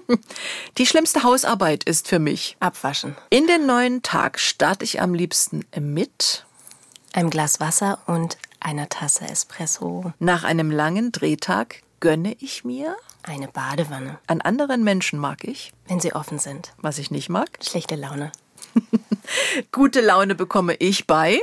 Die 0.78 0.86
schlimmste 0.86 1.22
Hausarbeit 1.22 1.84
ist 1.84 2.08
für 2.08 2.18
mich. 2.18 2.56
abwaschen. 2.60 3.16
In 3.30 3.46
den 3.46 3.66
neuen 3.66 4.02
Tag 4.02 4.38
starte 4.38 4.84
ich 4.84 5.00
am 5.00 5.14
liebsten 5.14 5.64
mit. 5.78 6.44
Ein 7.12 7.30
Glas 7.30 7.60
Wasser 7.60 7.98
und 8.06 8.38
einer 8.60 8.88
Tasse 8.88 9.24
Espresso. 9.26 10.12
Nach 10.18 10.44
einem 10.44 10.70
langen 10.70 11.12
Drehtag 11.12 11.82
gönne 12.00 12.34
ich 12.40 12.64
mir. 12.64 12.96
Eine 13.24 13.48
Badewanne, 13.48 14.18
An 14.26 14.40
anderen 14.40 14.82
Menschen 14.82 15.18
mag 15.18 15.44
ich, 15.44 15.72
wenn 15.86 16.00
sie 16.00 16.12
offen 16.14 16.38
sind. 16.40 16.72
was 16.78 16.98
ich 16.98 17.10
nicht 17.12 17.28
mag. 17.28 17.48
Schlechte 17.62 17.94
Laune. 17.94 18.32
Gute 19.72 20.00
Laune 20.00 20.34
bekomme 20.34 20.74
ich 20.74 21.06
bei. 21.06 21.40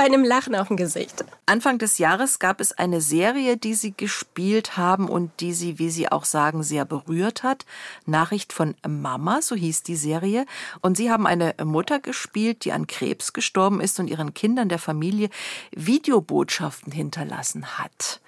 Bei 0.00 0.06
einem 0.06 0.24
Lachen 0.24 0.54
auf 0.56 0.68
dem 0.68 0.78
Gesicht. 0.78 1.26
Anfang 1.44 1.76
des 1.76 1.98
Jahres 1.98 2.38
gab 2.38 2.62
es 2.62 2.72
eine 2.72 3.02
Serie, 3.02 3.58
die 3.58 3.74
Sie 3.74 3.92
gespielt 3.94 4.78
haben 4.78 5.10
und 5.10 5.30
die 5.40 5.52
Sie, 5.52 5.78
wie 5.78 5.90
Sie 5.90 6.10
auch 6.10 6.24
sagen, 6.24 6.62
sehr 6.62 6.86
berührt 6.86 7.42
hat. 7.42 7.66
Nachricht 8.06 8.54
von 8.54 8.74
Mama, 8.88 9.42
so 9.42 9.54
hieß 9.54 9.82
die 9.82 9.96
Serie. 9.96 10.46
Und 10.80 10.96
Sie 10.96 11.10
haben 11.10 11.26
eine 11.26 11.54
Mutter 11.62 11.98
gespielt, 11.98 12.64
die 12.64 12.72
an 12.72 12.86
Krebs 12.86 13.34
gestorben 13.34 13.82
ist 13.82 14.00
und 14.00 14.08
ihren 14.08 14.32
Kindern 14.32 14.70
der 14.70 14.78
Familie 14.78 15.28
Videobotschaften 15.72 16.94
hinterlassen 16.94 17.76
hat. 17.76 18.22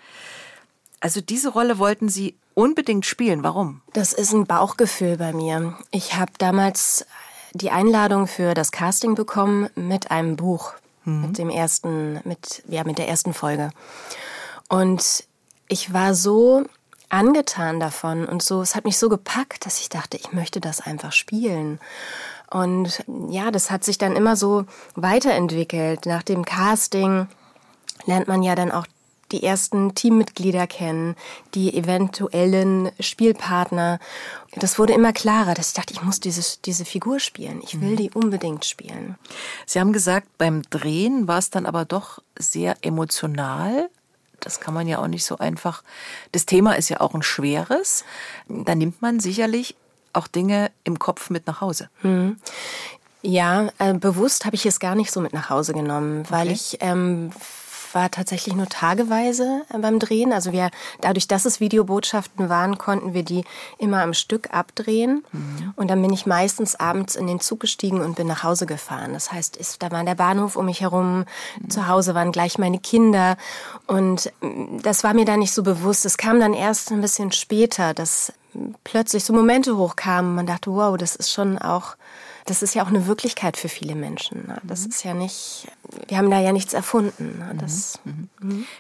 Also 1.01 1.23
diese 1.23 1.49
Rolle 1.49 1.79
wollten 1.79 2.11
Sie 2.11 2.37
unbedingt 2.53 3.07
spielen. 3.07 3.45
Warum? 3.45 3.81
Das 3.95 4.13
ist 4.13 4.35
ein 4.35 4.45
Bauchgefühl 4.45 5.17
bei 5.17 5.33
mir. 5.33 5.79
Ich 5.91 6.17
habe 6.17 6.33
damals 6.37 7.07
die 7.55 7.71
Einladung 7.71 8.27
für 8.27 8.53
das 8.53 8.73
Casting 8.73 9.15
bekommen 9.15 9.71
mit 9.75 10.11
einem 10.11 10.37
Buch, 10.37 10.75
mit 11.05 11.39
dem 11.39 11.51
ersten, 11.51 12.21
mit 12.25 12.63
ja 12.69 12.85
mit 12.85 12.99
der 12.99 13.09
ersten 13.09 13.35
Folge. 13.35 13.71
Und 14.69 15.25
ich 15.69 15.93
war 15.93 16.15
so 16.15 16.65
angetan 17.09 17.79
davon 17.79 18.25
und 18.25 18.43
so, 18.43 18.63
es 18.63 18.75
hat 18.75 18.85
mich 18.85 18.97
so 18.97 19.09
gepackt, 19.09 19.67
dass 19.67 19.81
ich 19.81 19.89
dachte, 19.89 20.17
ich 20.17 20.33
möchte 20.33 20.61
das 20.61 20.81
einfach 20.81 21.13
spielen. 21.13 21.79
Und 22.51 23.05
ja, 23.29 23.51
das 23.51 23.71
hat 23.71 23.85
sich 23.85 23.99
dann 23.99 24.17
immer 24.17 24.37
so 24.37 24.65
weiterentwickelt. 24.95 26.07
Nach 26.07 26.23
dem 26.23 26.45
Casting 26.45 27.27
lernt 28.07 28.29
man 28.29 28.43
ja 28.43 28.55
dann 28.55 28.71
auch 28.71 28.87
die 29.33 29.43
ersten 29.43 29.95
Teammitglieder 29.95 30.67
kennen, 30.67 31.17
die 31.55 31.75
eventuellen 31.75 32.93
Spielpartner. 33.01 33.99
Das 34.55 34.79
wurde 34.79 34.93
immer 34.93 35.13
klarer, 35.13 35.55
dass 35.55 35.69
ich 35.69 35.75
dachte, 35.75 35.95
ich 35.95 36.03
muss 36.03 36.21
dieses, 36.21 36.61
diese 36.61 36.85
Figur 36.85 37.19
spielen. 37.19 37.61
Ich 37.63 37.81
will 37.81 37.97
die 37.97 38.11
unbedingt 38.11 38.65
spielen. 38.65 39.17
Sie 39.67 39.81
haben 39.81 39.93
gesagt, 39.93 40.29
beim 40.39 40.63
Drehen 40.71 41.27
war 41.27 41.39
es 41.39 41.51
dann 41.51 41.67
aber 41.67 41.85
doch 41.85 42.21
sehr 42.39 42.77
emotional. 42.83 43.89
Das 44.41 44.61
kann 44.61 44.75
man 44.75 44.87
ja 44.87 44.99
auch 44.99 45.07
nicht 45.07 45.25
so 45.25 45.39
einfach. 45.39 45.83
Das 46.33 46.47
Thema 46.47 46.77
ist 46.77 46.89
ja 46.89 47.01
auch 47.01 47.15
ein 47.15 47.23
schweres. 47.23 48.05
Da 48.49 48.75
nimmt 48.75 49.01
man 49.01 49.21
sicherlich 49.21 49.77
auch 50.13 50.27
Dinge 50.27 50.71
im 50.85 50.99
Kopf 50.99 51.31
mit 51.31 51.47
nach 51.47 51.61
Hause. 51.61 51.89
Ja, 53.23 53.69
äh, 53.79 53.95
bewusst 53.95 54.45
habe 54.45 54.57
ich 54.57 54.67
es 54.67 54.81
gar 54.81 54.97
nicht 54.97 55.13
so 55.13 55.21
mit 55.21 55.33
nach 55.33 55.49
Hause 55.49 55.73
genommen, 55.73 56.25
weil 56.29 56.51
ich 56.51 56.79
ähm, 56.81 57.31
war 57.95 58.11
tatsächlich 58.11 58.55
nur 58.55 58.69
tageweise 58.69 59.63
äh, 59.73 59.79
beim 59.79 59.99
Drehen. 59.99 60.33
Also 60.33 60.53
wir, 60.53 60.71
dadurch, 61.01 61.29
dass 61.29 61.45
es 61.45 61.61
Videobotschaften 61.61 62.49
waren, 62.49 62.79
konnten 62.79 63.15
wir 63.15 63.23
die 63.23 63.45
immer 63.79 64.03
am 64.03 64.15
Stück 64.15 64.53
abdrehen. 64.53 65.25
Und 65.77 65.91
dann 65.91 66.03
bin 66.03 66.13
ich 66.13 66.27
meistens 66.27 66.75
abends 66.77 67.15
in 67.17 67.27
den 67.27 67.41
Zug 67.41 67.61
gestiegen 67.61 68.01
und 68.01 68.17
bin 68.17 68.27
nach 68.27 68.43
Hause 68.43 68.67
gefahren. 68.67 69.13
Das 69.13 69.33
heißt, 69.33 69.57
ist, 69.57 69.83
da 69.83 69.91
war 69.91 70.05
der 70.05 70.15
Bahnhof 70.15 70.57
um 70.57 70.67
mich 70.67 70.81
herum, 70.81 71.25
zu 71.69 71.89
Hause 71.89 72.15
waren 72.15 72.33
gleich 72.33 72.59
meine 72.59 72.79
Kinder. 72.79 73.37
Und 73.87 74.33
mm, 74.41 74.79
das 74.83 75.05
war 75.05 75.15
mir 75.15 75.25
da 75.25 75.37
nicht 75.37 75.53
so 75.53 75.63
bewusst. 75.63 76.05
Es 76.05 76.17
kam 76.17 76.41
dann 76.41 76.55
erst 76.55 76.91
ein 76.91 77.01
bisschen 77.01 77.33
später, 77.33 77.95
dass 77.95 78.33
mm, 78.55 78.73
plötzlich 78.85 79.25
so 79.25 79.33
Momente 79.33 79.77
hochkamen. 79.77 80.35
Man 80.35 80.47
dachte, 80.47 80.73
wow, 80.73 80.97
das 80.97 81.17
ist 81.17 81.31
schon 81.31 81.59
auch 81.59 81.97
das 82.47 82.63
ist 82.63 82.75
ja 82.75 82.83
auch 82.83 82.89
eine 82.89 83.07
Wirklichkeit 83.07 83.57
für 83.57 83.69
viele 83.69 83.95
Menschen. 83.95 84.47
ne? 84.47 84.61
Das 84.65 84.87
ist 84.87 85.05
ja 85.05 85.15
nicht, 85.15 85.69
wir 86.09 86.19
haben 86.19 86.31
da 86.31 86.41
ja 86.41 86.53
nichts 86.53 86.75
erfunden. 86.75 87.39
ne? 87.39 87.55
Das, 87.59 88.01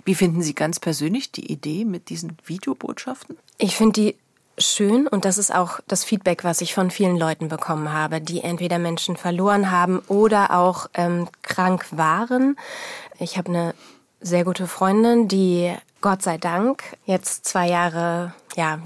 Wie 0.04 0.14
finden 0.14 0.42
Sie 0.42 0.54
ganz 0.54 0.80
persönlich 0.80 1.32
die 1.32 1.50
Idee 1.50 1.84
mit 1.84 2.08
diesen 2.08 2.36
Videobotschaften? 2.44 3.36
Ich 3.58 3.76
finde 3.76 3.92
die 3.92 4.16
schön 4.58 5.06
und 5.06 5.24
das 5.24 5.38
ist 5.38 5.54
auch 5.54 5.80
das 5.88 6.04
Feedback, 6.04 6.44
was 6.44 6.60
ich 6.60 6.74
von 6.74 6.90
vielen 6.90 7.16
Leuten 7.16 7.48
bekommen 7.48 7.92
habe, 7.92 8.20
die 8.20 8.42
entweder 8.42 8.78
Menschen 8.78 9.16
verloren 9.16 9.70
haben 9.70 10.00
oder 10.08 10.50
auch 10.52 10.88
ähm, 10.94 11.28
krank 11.42 11.86
waren. 11.90 12.56
Ich 13.18 13.38
habe 13.38 13.48
eine 13.48 13.74
sehr 14.20 14.44
gute 14.44 14.66
Freundin, 14.66 15.28
die 15.28 15.74
Gott 16.00 16.22
sei 16.22 16.38
Dank 16.38 16.82
jetzt 17.06 17.44
zwei 17.46 17.68
Jahre, 17.68 18.34
ja, 18.56 18.78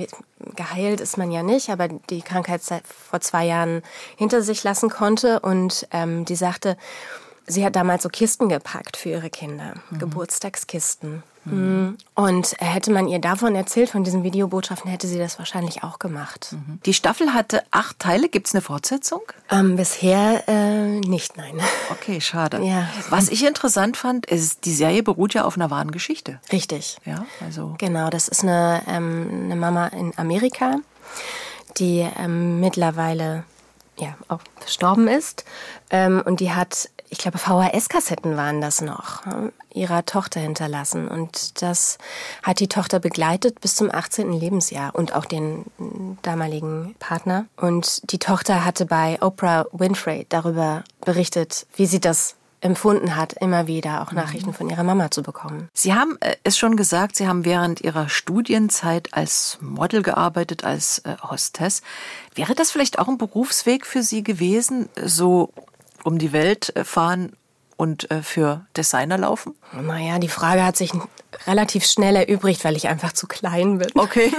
geheilt 0.55 1.01
ist 1.01 1.19
man 1.19 1.31
ja 1.31 1.43
nicht, 1.43 1.71
aber 1.71 1.89
die 1.89 2.23
Krankheit 2.23 2.63
seit 2.63 2.87
vor 2.87 3.21
zwei 3.21 3.47
Jahren 3.47 3.83
hinter 4.17 4.43
sich 4.43 4.63
lassen 4.65 4.91
konnte. 4.91 5.41
Und 5.41 5.89
ähm, 5.93 6.25
die 6.25 6.37
sagte, 6.37 6.77
sie 7.47 7.65
hat 7.65 7.77
damals 7.77 8.03
so 8.03 8.09
Kisten 8.09 8.49
gepackt 8.49 8.97
für 8.97 9.11
ihre 9.11 9.31
Kinder, 9.31 9.75
Geburtstagskisten. 9.99 11.23
Mhm. 11.47 11.97
Und 12.15 12.57
hätte 12.59 12.91
man 12.91 13.07
ihr 13.09 13.21
davon 13.21 13.55
erzählt, 13.55 13.91
von 13.91 14.05
diesen 14.05 14.25
Videobotschaften, 14.25 14.91
hätte 14.91 15.07
sie 15.07 15.19
das 15.19 15.39
wahrscheinlich 15.39 15.85
auch 15.85 15.99
gemacht. 15.99 16.55
Die 16.85 16.95
Staffel 16.95 17.35
hatte 17.35 17.63
acht 17.71 17.99
Teile. 17.99 18.29
Gibt 18.29 18.49
es 18.49 18.55
eine 18.55 18.63
Fortsetzung? 18.63 19.21
Ähm, 19.51 19.77
bisher 19.77 20.43
äh, 20.49 20.99
nicht, 21.01 21.37
nein. 21.37 21.61
Okay, 21.91 22.21
schade. 22.21 22.61
Ja. 22.65 22.89
Was 23.11 23.29
ich 23.29 23.47
interessant 23.47 23.97
fand, 23.97 24.27
ist, 24.27 24.65
die 24.65 24.75
Serie 24.75 25.03
beruht 25.03 25.35
ja 25.35 25.45
auf 25.45 25.57
einer 25.57 25.71
wahren 25.71 25.93
Geschichte. 25.93 26.41
Richtig. 26.51 26.99
Ja, 27.05 27.25
also. 27.41 27.77
Genau, 27.79 28.11
das 28.11 28.27
ist 28.29 28.43
eine, 28.43 28.83
ähm, 28.89 29.45
eine 29.45 29.57
Mama 29.57 29.87
in 29.89 30.13
Amerika, 30.17 30.79
die 31.79 32.07
ähm, 32.19 32.59
mittlerweile 32.59 33.45
ja, 33.99 34.17
auch 34.29 34.41
verstorben 34.59 35.09
ist. 35.09 35.45
Ähm, 35.91 36.23
und 36.25 36.41
die 36.41 36.53
hat, 36.53 36.91
ich 37.09 37.19
glaube, 37.19 37.39
VHS-Kassetten 37.39 38.37
waren 38.37 38.61
das 38.61 38.81
noch, 38.81 39.27
äh, 39.27 39.51
ihrer 39.73 40.05
Tochter 40.05 40.41
hinterlassen. 40.41 41.09
Und 41.09 41.63
das 41.63 41.99
hat 42.43 42.61
die 42.61 42.69
Tochter 42.69 42.99
begleitet 42.99 43.61
bis 43.61 43.77
zum 43.77 43.91
18. 43.93 44.33
Lebensjahr 44.33 44.95
und 44.95 45.15
auch 45.15 45.25
den 45.25 45.65
mm, 45.79 46.19
damaligen 46.23 46.95
Partner. 46.99 47.47
Und 47.57 48.11
die 48.11 48.19
Tochter 48.19 48.65
hatte 48.65 48.87
bei 48.87 49.19
Oprah 49.21 49.67
Winfrey 49.73 50.27
darüber 50.29 50.85
berichtet, 51.05 51.67
wie 51.77 51.87
sie 51.87 52.01
das 52.01 52.37
empfunden 52.61 53.17
hat, 53.17 53.35
immer 53.35 53.67
wieder 53.67 54.03
auch 54.03 54.13
Nachrichten 54.13 54.53
von 54.53 54.69
ihrer 54.69 54.83
Mama 54.83 55.11
zu 55.11 55.23
bekommen. 55.23 55.69
Sie 55.73 55.95
haben 55.95 56.17
äh, 56.21 56.37
es 56.43 56.59
schon 56.59 56.77
gesagt, 56.77 57.17
Sie 57.17 57.29
haben 57.29 57.45
während 57.45 57.81
Ihrer 57.83 58.09
Studienzeit 58.09 59.13
als 59.13 59.59
Model 59.61 60.03
gearbeitet, 60.03 60.65
als 60.65 61.01
äh, 61.01 61.17
Hostess. 61.23 61.83
Wäre 62.35 62.55
das 62.55 62.71
vielleicht 62.71 62.99
auch 62.99 63.09
ein 63.09 63.19
Berufsweg 63.19 63.87
für 63.87 64.03
Sie 64.03 64.23
gewesen, 64.23 64.89
so 65.05 65.53
um 66.07 66.19
die 66.19 66.33
Welt 66.33 66.75
äh, 66.77 66.85
fahren 66.85 67.33
und 67.77 68.11
äh, 68.11 68.23
für 68.23 68.65
Designer 68.77 69.19
laufen? 69.19 69.55
Naja, 69.73 70.19
die 70.21 70.29
Frage 70.29 70.65
hat 70.65 70.77
sich 70.77 70.93
relativ 71.47 71.85
schnell 71.85 72.15
erübrigt, 72.17 72.65
weil 72.65 72.77
ich 72.77 72.87
einfach 72.87 73.13
zu 73.13 73.27
klein 73.27 73.79
bin. 73.79 73.89
Okay. 73.95 74.33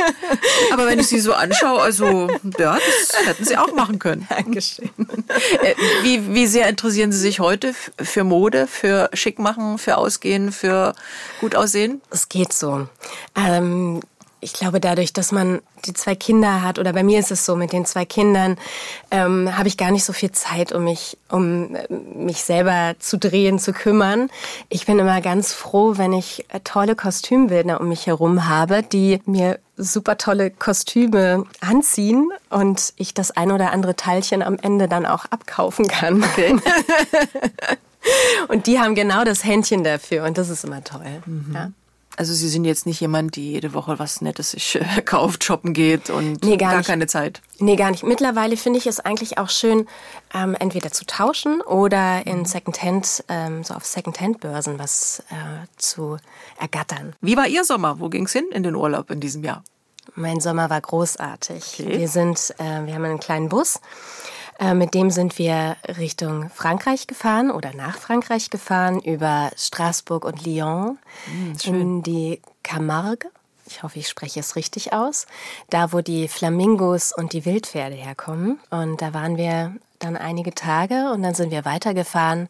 Aber 0.72 0.86
wenn 0.86 1.00
ich 1.00 1.08
Sie 1.08 1.18
so 1.18 1.34
anschaue, 1.34 1.82
also 1.82 2.28
ja, 2.58 2.78
das 2.78 3.26
hätten 3.26 3.44
Sie 3.44 3.58
auch 3.58 3.74
machen 3.74 3.98
können. 3.98 4.26
Dankeschön. 4.30 4.90
Äh, 5.62 5.74
Wie, 6.02 6.34
wie 6.34 6.46
sehr 6.46 6.68
interessieren 6.68 7.10
Sie 7.10 7.18
sich 7.18 7.40
heute 7.40 7.74
für 8.00 8.24
Mode, 8.24 8.66
für 8.68 9.10
schick 9.12 9.38
machen, 9.38 9.78
für 9.78 9.98
Ausgehen, 9.98 10.52
für 10.52 10.94
gut 11.40 11.56
aussehen? 11.56 12.00
Es 12.10 12.28
geht 12.28 12.52
so. 12.52 12.88
Ähm, 13.34 14.00
ich 14.42 14.52
glaube, 14.52 14.80
dadurch, 14.80 15.12
dass 15.12 15.30
man 15.30 15.60
die 15.84 15.94
zwei 15.94 16.16
Kinder 16.16 16.62
hat, 16.62 16.80
oder 16.80 16.92
bei 16.92 17.04
mir 17.04 17.20
ist 17.20 17.30
es 17.30 17.46
so, 17.46 17.54
mit 17.54 17.72
den 17.72 17.86
zwei 17.86 18.04
Kindern, 18.04 18.58
ähm, 19.12 19.56
habe 19.56 19.68
ich 19.68 19.76
gar 19.76 19.92
nicht 19.92 20.04
so 20.04 20.12
viel 20.12 20.32
Zeit, 20.32 20.72
um 20.72 20.84
mich, 20.84 21.16
um 21.28 21.76
äh, 21.76 21.86
mich 21.88 22.42
selber 22.42 22.94
zu 22.98 23.18
drehen, 23.18 23.60
zu 23.60 23.72
kümmern. 23.72 24.30
Ich 24.68 24.84
bin 24.84 24.98
immer 24.98 25.20
ganz 25.20 25.52
froh, 25.52 25.94
wenn 25.96 26.12
ich 26.12 26.44
äh, 26.48 26.58
tolle 26.64 26.96
Kostümbildner 26.96 27.80
um 27.80 27.88
mich 27.88 28.08
herum 28.08 28.48
habe, 28.48 28.82
die 28.82 29.20
mir 29.26 29.60
super 29.76 30.18
tolle 30.18 30.50
Kostüme 30.50 31.44
anziehen 31.60 32.28
und 32.50 32.94
ich 32.96 33.14
das 33.14 33.30
ein 33.30 33.52
oder 33.52 33.72
andere 33.72 33.94
Teilchen 33.94 34.42
am 34.42 34.58
Ende 34.60 34.88
dann 34.88 35.06
auch 35.06 35.24
abkaufen 35.26 35.86
kann. 35.86 36.24
und 38.48 38.66
die 38.66 38.80
haben 38.80 38.96
genau 38.96 39.22
das 39.22 39.44
Händchen 39.44 39.84
dafür 39.84 40.24
und 40.24 40.36
das 40.36 40.48
ist 40.48 40.64
immer 40.64 40.82
toll. 40.82 41.22
Ja. 41.54 41.70
Also 42.22 42.34
Sie 42.34 42.48
sind 42.48 42.64
jetzt 42.64 42.86
nicht 42.86 43.00
jemand, 43.00 43.34
die 43.34 43.50
jede 43.50 43.74
Woche 43.74 43.98
was 43.98 44.20
Nettes 44.20 44.52
sich 44.52 44.76
äh, 44.76 45.02
kauft, 45.04 45.42
shoppen 45.42 45.72
geht 45.72 46.08
und 46.08 46.44
Nee, 46.44 46.56
gar 46.56 46.76
nicht. 46.76 46.86
keine 46.86 47.08
Zeit. 47.08 47.42
Nee, 47.58 47.74
gar 47.74 47.90
nicht. 47.90 48.04
Mittlerweile 48.04 48.56
finde 48.56 48.78
ich 48.78 48.86
es 48.86 49.00
eigentlich 49.00 49.38
auch 49.38 49.50
schön, 49.50 49.88
ähm, 50.32 50.54
entweder 50.56 50.92
zu 50.92 51.04
tauschen 51.04 51.60
oder 51.62 52.24
in 52.24 52.44
Secondhand, 52.44 53.24
ähm, 53.28 53.64
so 53.64 53.74
auf 53.74 53.84
Secondhand-Börsen 53.84 54.78
was 54.78 55.24
äh, 55.30 55.66
zu 55.78 56.16
ergattern. 56.60 57.16
Wie 57.20 57.36
war 57.36 57.48
Ihr 57.48 57.64
Sommer? 57.64 57.98
Wo 57.98 58.08
ging's 58.08 58.32
hin 58.32 58.44
in 58.52 58.62
den 58.62 58.76
Urlaub 58.76 59.10
in 59.10 59.18
diesem 59.18 59.42
Jahr? 59.42 59.64
Mein 60.14 60.38
Sommer 60.38 60.70
war 60.70 60.80
großartig. 60.80 61.80
Okay. 61.80 61.98
Wir 61.98 62.06
sind, 62.06 62.54
äh, 62.58 62.86
wir 62.86 62.94
haben 62.94 63.04
einen 63.04 63.18
kleinen 63.18 63.48
Bus. 63.48 63.80
Äh, 64.62 64.74
mit 64.74 64.94
dem 64.94 65.10
sind 65.10 65.38
wir 65.38 65.76
Richtung 65.98 66.48
Frankreich 66.48 67.08
gefahren 67.08 67.50
oder 67.50 67.74
nach 67.74 67.98
Frankreich 67.98 68.48
gefahren 68.48 69.00
über 69.00 69.50
Straßburg 69.56 70.24
und 70.24 70.46
Lyon 70.46 70.98
in 71.64 72.02
die 72.02 72.40
Camargue. 72.62 73.28
Ich 73.66 73.82
hoffe, 73.82 73.98
ich 73.98 74.08
spreche 74.08 74.38
es 74.38 74.54
richtig 74.54 74.92
aus. 74.92 75.26
Da, 75.70 75.92
wo 75.92 76.00
die 76.00 76.28
Flamingos 76.28 77.12
und 77.12 77.32
die 77.32 77.44
Wildpferde 77.44 77.96
herkommen. 77.96 78.60
Und 78.70 79.02
da 79.02 79.12
waren 79.14 79.36
wir 79.36 79.74
dann 80.04 80.16
einige 80.16 80.54
Tage 80.54 81.10
und 81.12 81.22
dann 81.22 81.34
sind 81.34 81.50
wir 81.50 81.64
weitergefahren 81.64 82.48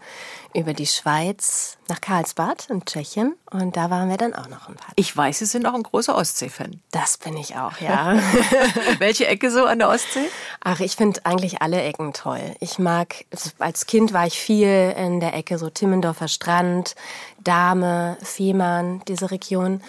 über 0.54 0.74
die 0.74 0.86
Schweiz 0.86 1.78
nach 1.88 2.00
Karlsbad 2.00 2.68
in 2.70 2.84
Tschechien. 2.84 3.34
Und 3.50 3.76
da 3.76 3.90
waren 3.90 4.08
wir 4.08 4.16
dann 4.16 4.34
auch 4.34 4.48
noch 4.48 4.68
ein 4.68 4.74
paar. 4.74 4.92
Ich 4.96 5.16
weiß, 5.16 5.38
Sie 5.38 5.46
sind 5.46 5.66
auch 5.66 5.74
ein 5.74 5.82
großer 5.82 6.14
Ostsee-Fan. 6.16 6.80
Das 6.90 7.18
bin 7.18 7.36
ich 7.36 7.56
auch, 7.56 7.78
ja. 7.78 8.18
Welche 8.98 9.26
Ecke 9.26 9.50
so 9.50 9.64
an 9.64 9.78
der 9.78 9.88
Ostsee? 9.88 10.28
Ach, 10.62 10.80
ich 10.80 10.96
finde 10.96 11.20
eigentlich 11.24 11.62
alle 11.62 11.82
Ecken 11.82 12.12
toll. 12.12 12.54
Ich 12.60 12.78
mag, 12.78 13.24
als 13.58 13.86
Kind 13.86 14.12
war 14.12 14.26
ich 14.26 14.38
viel 14.38 14.94
in 14.96 15.20
der 15.20 15.34
Ecke 15.34 15.58
so 15.58 15.70
Timmendorfer 15.70 16.28
Strand, 16.28 16.94
Dahme, 17.38 18.18
Fehmarn, 18.22 19.02
diese 19.08 19.30
Region. 19.30 19.82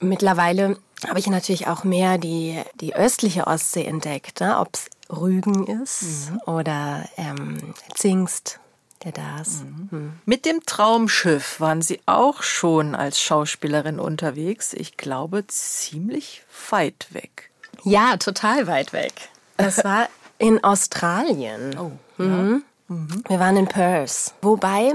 Mittlerweile 0.00 0.76
habe 1.06 1.18
ich 1.18 1.26
natürlich 1.26 1.66
auch 1.68 1.84
mehr 1.84 2.18
die, 2.18 2.60
die 2.80 2.94
östliche 2.94 3.46
Ostsee 3.46 3.84
entdeckt, 3.84 4.40
ne? 4.40 4.58
ob 4.58 4.70
es 4.74 4.86
Rügen 5.10 5.66
ist 5.66 6.32
oder 6.46 7.08
ähm, 7.16 7.74
Zingst, 7.94 8.60
der 9.04 9.12
Dars. 9.12 9.62
Hm. 9.90 10.12
Mit 10.24 10.44
dem 10.44 10.64
Traumschiff 10.64 11.60
waren 11.60 11.82
Sie 11.82 12.00
auch 12.06 12.42
schon 12.42 12.94
als 12.94 13.20
Schauspielerin 13.20 14.00
unterwegs. 14.00 14.72
Ich 14.72 14.96
glaube, 14.96 15.46
ziemlich 15.46 16.44
weit 16.70 17.06
weg. 17.12 17.50
Ja, 17.84 18.16
total 18.16 18.66
weit 18.66 18.92
weg. 18.92 19.12
Das 19.56 19.84
war 19.84 20.08
in 20.38 20.62
Australien. 20.64 21.76
Oh, 21.78 21.92
Mhm. 22.18 22.64
Wir 22.88 23.40
waren 23.40 23.56
in 23.56 23.66
Perth. 23.66 24.32
Wobei 24.42 24.92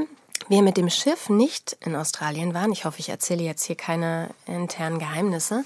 wir 0.52 0.62
mit 0.62 0.78
dem 0.78 0.90
Schiff 0.90 1.30
nicht 1.30 1.78
in 1.80 1.96
Australien 1.96 2.54
waren. 2.54 2.72
Ich 2.72 2.86
hoffe, 2.86 3.00
ich 3.00 3.10
erzähle 3.10 3.42
jetzt 3.42 3.64
hier 3.64 3.78
keine 3.78 4.30
internen 4.46 5.00
Geheimnisse. 5.00 5.64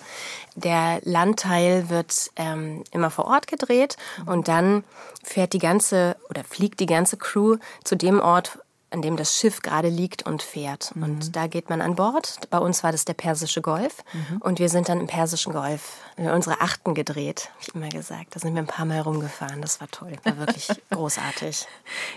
Der 0.56 1.02
Landteil 1.04 1.89
wird 1.89 2.32
ähm, 2.36 2.84
immer 2.91 3.10
vor 3.10 3.26
Ort 3.26 3.48
gedreht 3.48 3.98
und 4.26 4.48
dann 4.48 4.84
fährt 5.24 5.54
die 5.54 5.60
ganze 5.60 6.15
oder 6.30 6.43
fliegt 6.43 6.80
die 6.80 6.86
ganze 6.86 7.17
Crew 7.17 7.58
zu 7.84 7.95
dem 7.95 8.19
Ort, 8.19 8.60
an 8.91 9.02
dem 9.02 9.17
das 9.17 9.36
Schiff 9.36 9.62
gerade 9.62 9.89
liegt 9.89 10.24
und 10.24 10.43
fährt. 10.43 10.93
Und 10.93 11.36
da 11.36 11.48
geht 11.48 11.69
man 11.69 11.82
an 11.82 11.95
Bord. 11.95 12.39
Bei 12.52 12.60
uns 12.60 12.84
war 12.84 12.91
das 12.91 13.06
der 13.06 13.15
Persische 13.15 13.62
Golf. 13.62 14.04
Und 14.39 14.60
wir 14.60 14.69
sind 14.69 14.88
dann 14.88 15.00
im 15.02 15.08
Persischen 15.08 15.52
Golf 15.52 15.98
unsere 16.15 16.62
Achten 16.62 16.93
gedreht, 16.93 17.50
hab 17.56 17.62
ich 17.62 17.76
immer 17.76 17.89
gesagt. 17.89 18.36
Da 18.36 18.39
sind 18.39 18.54
wir 18.54 18.62
ein 18.62 18.67
paar 18.67 18.86
Mal 18.86 19.02
rumgefahren. 19.02 19.62
Das 19.62 19.82
war 19.82 19.89
toll. 19.89 20.13
War 20.24 20.38
wirklich 20.38 20.69
großartig. 20.91 21.65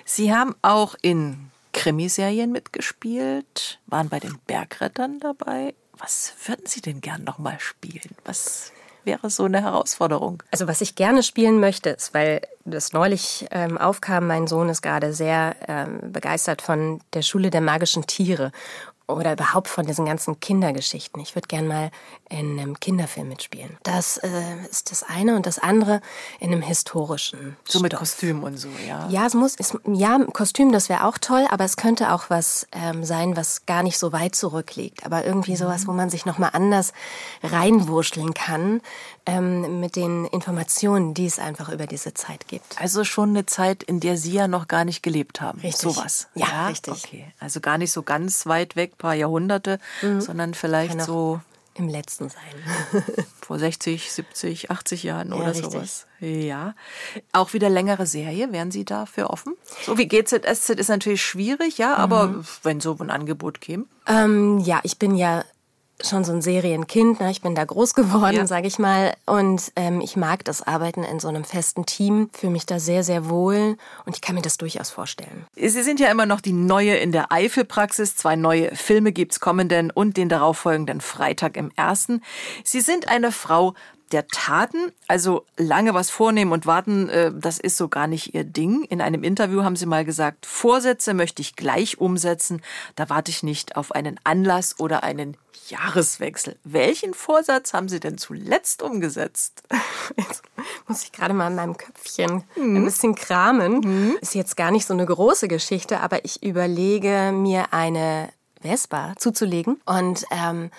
Sie 0.04 0.32
haben 0.32 0.54
auch 0.62 0.94
in 1.00 1.50
Krimiserien 1.78 2.50
mitgespielt, 2.50 3.78
waren 3.86 4.08
bei 4.08 4.18
den 4.18 4.36
Bergrettern 4.48 5.20
dabei. 5.20 5.74
Was 5.96 6.32
würden 6.44 6.66
Sie 6.66 6.80
denn 6.80 7.00
gern 7.00 7.22
noch 7.22 7.38
mal 7.38 7.60
spielen? 7.60 8.16
Was 8.24 8.72
wäre 9.04 9.30
so 9.30 9.44
eine 9.44 9.62
Herausforderung? 9.62 10.42
Also 10.50 10.66
was 10.66 10.80
ich 10.80 10.96
gerne 10.96 11.22
spielen 11.22 11.60
möchte, 11.60 11.90
ist, 11.90 12.14
weil 12.14 12.40
das 12.64 12.92
neulich 12.92 13.46
ähm, 13.52 13.78
aufkam, 13.78 14.26
mein 14.26 14.48
Sohn 14.48 14.68
ist 14.68 14.82
gerade 14.82 15.12
sehr 15.12 15.54
ähm, 15.68 16.12
begeistert 16.12 16.62
von 16.62 17.00
der 17.12 17.22
Schule 17.22 17.50
der 17.50 17.60
magischen 17.60 18.08
Tiere 18.08 18.50
oder 19.08 19.32
überhaupt 19.32 19.68
von 19.68 19.86
diesen 19.86 20.04
ganzen 20.04 20.38
Kindergeschichten. 20.38 21.20
Ich 21.20 21.34
würde 21.34 21.48
gern 21.48 21.66
mal 21.66 21.90
in 22.28 22.60
einem 22.60 22.78
Kinderfilm 22.78 23.28
mitspielen. 23.28 23.78
Das 23.82 24.18
äh, 24.18 24.28
ist 24.70 24.90
das 24.90 25.02
eine 25.02 25.34
und 25.34 25.46
das 25.46 25.58
andere 25.58 26.00
in 26.40 26.52
einem 26.52 26.62
historischen. 26.62 27.56
So 27.64 27.80
mit 27.80 27.92
Stoff. 27.92 28.00
Kostüm 28.00 28.42
und 28.42 28.58
so, 28.58 28.68
ja. 28.86 29.08
Ja, 29.08 29.26
es 29.26 29.34
muss, 29.34 29.56
es, 29.58 29.76
ja, 29.86 30.18
Kostüm, 30.32 30.72
das 30.72 30.88
wäre 30.88 31.04
auch 31.04 31.18
toll, 31.18 31.46
aber 31.50 31.64
es 31.64 31.76
könnte 31.76 32.12
auch 32.12 32.28
was 32.28 32.66
ähm, 32.72 33.02
sein, 33.02 33.36
was 33.36 33.64
gar 33.66 33.82
nicht 33.82 33.98
so 33.98 34.12
weit 34.12 34.34
zurückliegt. 34.34 35.06
Aber 35.06 35.24
irgendwie 35.24 35.56
sowas, 35.56 35.86
wo 35.86 35.92
man 35.92 36.10
sich 36.10 36.26
nochmal 36.26 36.50
anders 36.52 36.92
reinwurschteln 37.42 38.34
kann 38.34 38.82
ähm, 39.28 39.80
mit 39.80 39.94
den 39.96 40.24
Informationen, 40.24 41.12
die 41.14 41.26
es 41.26 41.38
einfach 41.38 41.68
über 41.68 41.86
diese 41.86 42.14
Zeit 42.14 42.48
gibt. 42.48 42.80
Also 42.80 43.04
schon 43.04 43.30
eine 43.30 43.44
Zeit, 43.46 43.82
in 43.82 44.00
der 44.00 44.16
Sie 44.16 44.32
ja 44.32 44.48
noch 44.48 44.66
gar 44.68 44.84
nicht 44.84 45.02
gelebt 45.02 45.40
haben. 45.40 45.60
Richtig. 45.60 45.80
Sowas. 45.94 46.28
Ja, 46.34 46.68
richtig. 46.68 46.94
Okay. 47.04 47.24
Also 47.38 47.60
gar 47.60 47.76
nicht 47.78 47.92
so 47.92 48.02
ganz 48.02 48.46
weit 48.46 48.74
weg, 48.76 48.96
paar 48.98 49.14
Jahrhunderte, 49.14 49.78
sondern 50.18 50.54
vielleicht 50.54 51.00
so 51.02 51.40
Im 51.74 51.88
letzten 51.88 52.28
sein. 52.30 52.42
vor 53.40 53.58
60, 53.58 54.10
70, 54.10 54.70
80 54.70 55.02
Jahren 55.04 55.28
Ja, 55.30 55.34
oder 55.36 55.50
richtig. 55.50 55.64
sowas. 55.72 56.06
Ja. 56.20 56.74
Auch 57.32 57.52
wieder 57.52 57.68
längere 57.70 58.06
Serie, 58.06 58.50
wären 58.50 58.70
Sie 58.72 58.84
dafür 58.84 59.30
offen? 59.30 59.54
So 59.86 59.96
wie 59.98 60.08
GZSZ 60.08 60.70
ist 60.70 60.88
natürlich 60.88 61.22
schwierig, 61.22 61.78
ja, 61.78 61.94
aber 61.94 62.28
Mhm. 62.28 62.44
wenn 62.62 62.80
so 62.80 62.96
ein 62.98 63.10
Angebot 63.10 63.60
käme. 63.60 63.84
ähm, 64.06 64.58
ja, 64.58 64.80
ich 64.82 64.98
bin 64.98 65.14
ja 65.14 65.44
schon 66.02 66.24
so 66.24 66.32
ein 66.32 66.42
Serienkind. 66.42 67.20
Ne? 67.20 67.30
Ich 67.30 67.42
bin 67.42 67.54
da 67.54 67.64
groß 67.64 67.94
geworden, 67.94 68.36
Ja. 68.36 68.46
sage 68.46 68.66
ich 68.66 68.78
mal. 68.78 69.14
Und 69.26 69.72
ähm, 69.76 70.00
ich 70.00 70.16
mag 70.16 70.44
das 70.44 70.62
Arbeiten 70.62 71.02
in 71.02 71.18
so 71.20 71.28
einem 71.28 71.44
festen 71.44 71.86
Team. 71.86 72.30
Fühle 72.32 72.52
mich 72.52 72.66
da 72.66 72.78
sehr, 72.78 73.02
sehr 73.02 73.28
wohl. 73.28 73.76
Und 74.06 74.14
ich 74.14 74.20
kann 74.20 74.34
mir 74.34 74.42
das 74.42 74.56
durchaus 74.58 74.90
vorstellen. 74.90 75.46
Sie 75.56 75.68
sind 75.82 76.00
ja 76.00 76.10
immer 76.10 76.26
noch 76.26 76.40
die 76.40 76.52
Neue 76.52 76.96
in 76.96 77.12
der 77.12 77.32
Eifelpraxis. 77.32 78.16
Zwei 78.16 78.36
neue 78.36 78.74
Filme 78.76 79.12
gibt's 79.12 79.40
kommenden 79.40 79.90
und 79.90 80.16
den 80.16 80.28
darauffolgenden 80.28 81.00
Freitag 81.00 81.56
im 81.56 81.70
ersten. 81.76 82.22
Sie 82.64 82.80
sind 82.80 83.08
eine 83.08 83.32
Frau 83.32 83.74
der 84.12 84.26
Taten, 84.28 84.92
also 85.06 85.44
lange 85.56 85.94
was 85.94 86.10
vornehmen 86.10 86.52
und 86.52 86.66
warten, 86.66 87.08
äh, 87.08 87.32
das 87.34 87.58
ist 87.58 87.76
so 87.76 87.88
gar 87.88 88.06
nicht 88.06 88.34
Ihr 88.34 88.44
Ding. 88.44 88.84
In 88.84 89.00
einem 89.00 89.22
Interview 89.22 89.62
haben 89.62 89.76
Sie 89.76 89.86
mal 89.86 90.04
gesagt, 90.04 90.46
Vorsätze 90.46 91.14
möchte 91.14 91.42
ich 91.42 91.56
gleich 91.56 91.98
umsetzen. 91.98 92.62
Da 92.96 93.08
warte 93.08 93.30
ich 93.30 93.42
nicht 93.42 93.76
auf 93.76 93.92
einen 93.92 94.18
Anlass 94.24 94.78
oder 94.78 95.02
einen 95.02 95.36
Jahreswechsel. 95.68 96.56
Welchen 96.64 97.14
Vorsatz 97.14 97.72
haben 97.74 97.88
Sie 97.88 98.00
denn 98.00 98.18
zuletzt 98.18 98.82
umgesetzt? 98.82 99.62
Jetzt 100.16 100.42
muss 100.86 101.02
ich 101.02 101.12
gerade 101.12 101.34
mal 101.34 101.48
in 101.48 101.56
meinem 101.56 101.76
Köpfchen 101.76 102.44
ein 102.56 102.84
bisschen 102.84 103.14
kramen. 103.14 104.16
Ist 104.20 104.34
jetzt 104.34 104.56
gar 104.56 104.70
nicht 104.70 104.86
so 104.86 104.94
eine 104.94 105.04
große 105.04 105.48
Geschichte, 105.48 106.00
aber 106.00 106.24
ich 106.24 106.42
überlege 106.42 107.32
mir 107.34 107.72
eine 107.72 108.30
Vespa 108.60 109.14
zuzulegen. 109.16 109.80
Und 109.84 110.24
ähm, 110.30 110.70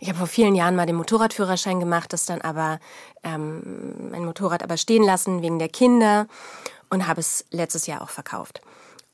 ich 0.00 0.08
habe 0.08 0.18
vor 0.18 0.26
vielen 0.26 0.54
Jahren 0.54 0.76
mal 0.76 0.86
den 0.86 0.96
Motorradführerschein 0.96 1.80
gemacht, 1.80 2.12
das 2.12 2.26
dann 2.26 2.40
aber 2.40 2.78
ähm, 3.22 4.10
mein 4.10 4.24
Motorrad 4.24 4.62
aber 4.62 4.76
stehen 4.76 5.02
lassen 5.02 5.42
wegen 5.42 5.58
der 5.58 5.68
Kinder 5.68 6.26
und 6.90 7.06
habe 7.06 7.20
es 7.20 7.44
letztes 7.50 7.86
Jahr 7.86 8.02
auch 8.02 8.10
verkauft. 8.10 8.60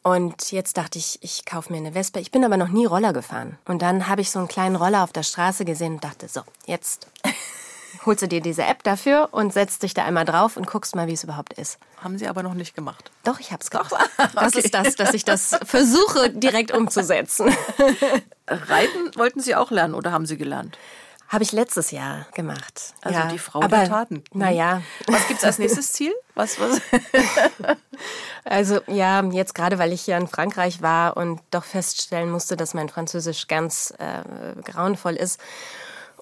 Und 0.02 0.50
jetzt 0.50 0.76
dachte 0.78 0.98
ich, 0.98 1.18
ich 1.22 1.44
kaufe 1.44 1.72
mir 1.72 1.78
eine 1.78 1.92
Vespa. 1.92 2.20
Ich 2.20 2.30
bin 2.30 2.44
aber 2.44 2.56
noch 2.56 2.68
nie 2.68 2.86
Roller 2.86 3.12
gefahren. 3.12 3.58
Und 3.66 3.82
dann 3.82 4.08
habe 4.08 4.22
ich 4.22 4.30
so 4.30 4.38
einen 4.38 4.48
kleinen 4.48 4.76
Roller 4.76 5.04
auf 5.04 5.12
der 5.12 5.22
Straße 5.22 5.64
gesehen 5.64 5.94
und 5.94 6.04
dachte, 6.04 6.26
so, 6.28 6.40
jetzt 6.66 7.06
holst 8.04 8.22
du 8.22 8.28
dir 8.28 8.40
diese 8.40 8.64
App 8.64 8.82
dafür 8.82 9.28
und 9.32 9.52
setzt 9.52 9.82
dich 9.82 9.94
da 9.94 10.04
einmal 10.04 10.24
drauf 10.24 10.56
und 10.56 10.66
guckst 10.66 10.94
mal, 10.94 11.06
wie 11.06 11.12
es 11.12 11.24
überhaupt 11.24 11.52
ist. 11.54 11.78
Haben 12.02 12.18
Sie 12.18 12.28
aber 12.28 12.42
noch 12.42 12.54
nicht 12.54 12.74
gemacht. 12.74 13.10
Doch, 13.24 13.40
ich 13.40 13.52
hab's 13.52 13.70
gemacht. 13.70 13.92
Das 14.34 14.54
ist 14.54 14.74
das, 14.74 14.94
dass 14.96 15.14
ich 15.14 15.24
das 15.24 15.58
versuche 15.64 16.30
direkt 16.30 16.72
umzusetzen. 16.72 17.54
Reiten 18.48 19.16
wollten 19.16 19.40
Sie 19.40 19.54
auch 19.54 19.70
lernen 19.70 19.94
oder 19.94 20.12
haben 20.12 20.26
Sie 20.26 20.36
gelernt? 20.36 20.78
Habe 21.30 21.44
ich 21.44 21.52
letztes 21.52 21.92
Jahr 21.92 22.26
gemacht. 22.34 22.94
Also 23.02 23.20
ja. 23.20 23.26
die 23.28 23.38
Frau 23.38 23.62
Aber, 23.62 23.76
der 23.76 23.88
Taten. 23.88 24.24
Naja, 24.32 24.82
Was 25.06 25.28
gibt's 25.28 25.44
als 25.44 25.58
nächstes 25.58 25.92
Ziel? 25.92 26.12
Was, 26.34 26.58
was? 26.58 26.80
also 28.44 28.80
ja, 28.88 29.22
jetzt 29.22 29.54
gerade, 29.54 29.78
weil 29.78 29.92
ich 29.92 30.02
hier 30.02 30.16
in 30.16 30.26
Frankreich 30.26 30.82
war 30.82 31.16
und 31.16 31.40
doch 31.52 31.62
feststellen 31.62 32.32
musste, 32.32 32.56
dass 32.56 32.74
mein 32.74 32.88
Französisch 32.88 33.46
ganz 33.46 33.94
äh, 33.98 34.60
grauenvoll 34.62 35.14
ist 35.14 35.38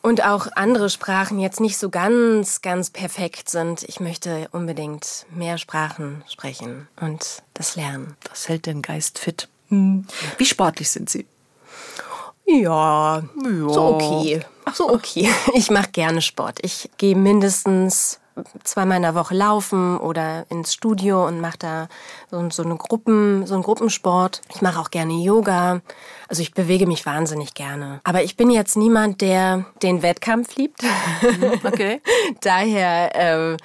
und 0.03 0.25
auch 0.25 0.49
andere 0.55 0.91
Sprachen 0.91 1.39
jetzt 1.39 1.61
nicht 1.61 1.79
so 1.79 1.91
ganz, 1.91 2.63
ganz 2.63 2.91
perfekt 2.91 3.49
sind. 3.49 3.83
Ich 3.85 4.01
möchte 4.01 4.49
unbedingt 4.53 5.27
mehr 5.31 5.59
Sprachen 5.59 6.25
sprechen 6.29 6.89
und 7.01 7.43
das 7.55 7.77
lernen. 7.77 8.17
Das 8.29 8.49
hält 8.49 8.67
den 8.67 8.83
Geist 8.83 9.19
fit. 9.19 9.49
Wie 9.69 10.45
sportlich 10.45 10.91
sind 10.91 11.11
Sie? 11.11 11.27
Ja, 12.47 13.23
so 13.69 13.95
okay. 13.95 14.41
So 14.73 14.91
okay. 14.91 15.29
Ich 15.55 15.71
mache 15.71 15.91
gerne 15.93 16.23
Sport. 16.23 16.59
Ich 16.63 16.89
gehe 16.97 17.15
mindestens 17.15 18.21
zweimal 18.65 18.97
in 18.97 19.03
der 19.03 19.15
Woche 19.15 19.35
laufen 19.35 19.99
oder 19.99 20.47
ins 20.51 20.73
Studio 20.73 21.27
und 21.27 21.41
mache 21.41 21.59
da 21.59 21.89
so, 22.31 22.49
so, 22.51 22.63
eine 22.63 22.77
Gruppen, 22.77 23.47
so 23.47 23.55
einen 23.55 23.63
Gruppensport. 23.63 24.43
Ich 24.55 24.63
mache 24.63 24.81
auch 24.81 24.91
gerne 24.91 25.15
Yoga. 25.15 25.81
Also 26.29 26.43
ich 26.43 26.55
bewege 26.55 26.87
mich 26.87 27.07
wahnsinnig 27.07 27.55
gerne. 27.55 28.01
Aber 28.05 28.23
ich 28.23 28.37
bin 28.37 28.51
jetzt 28.51 28.77
niemand, 28.77 29.21
der 29.21 29.65
den 29.83 30.03
Wettkampf 30.03 30.57
liebt. 30.57 30.83
Okay. 31.65 32.01
Daher 32.41 33.53
äh, 33.53 33.57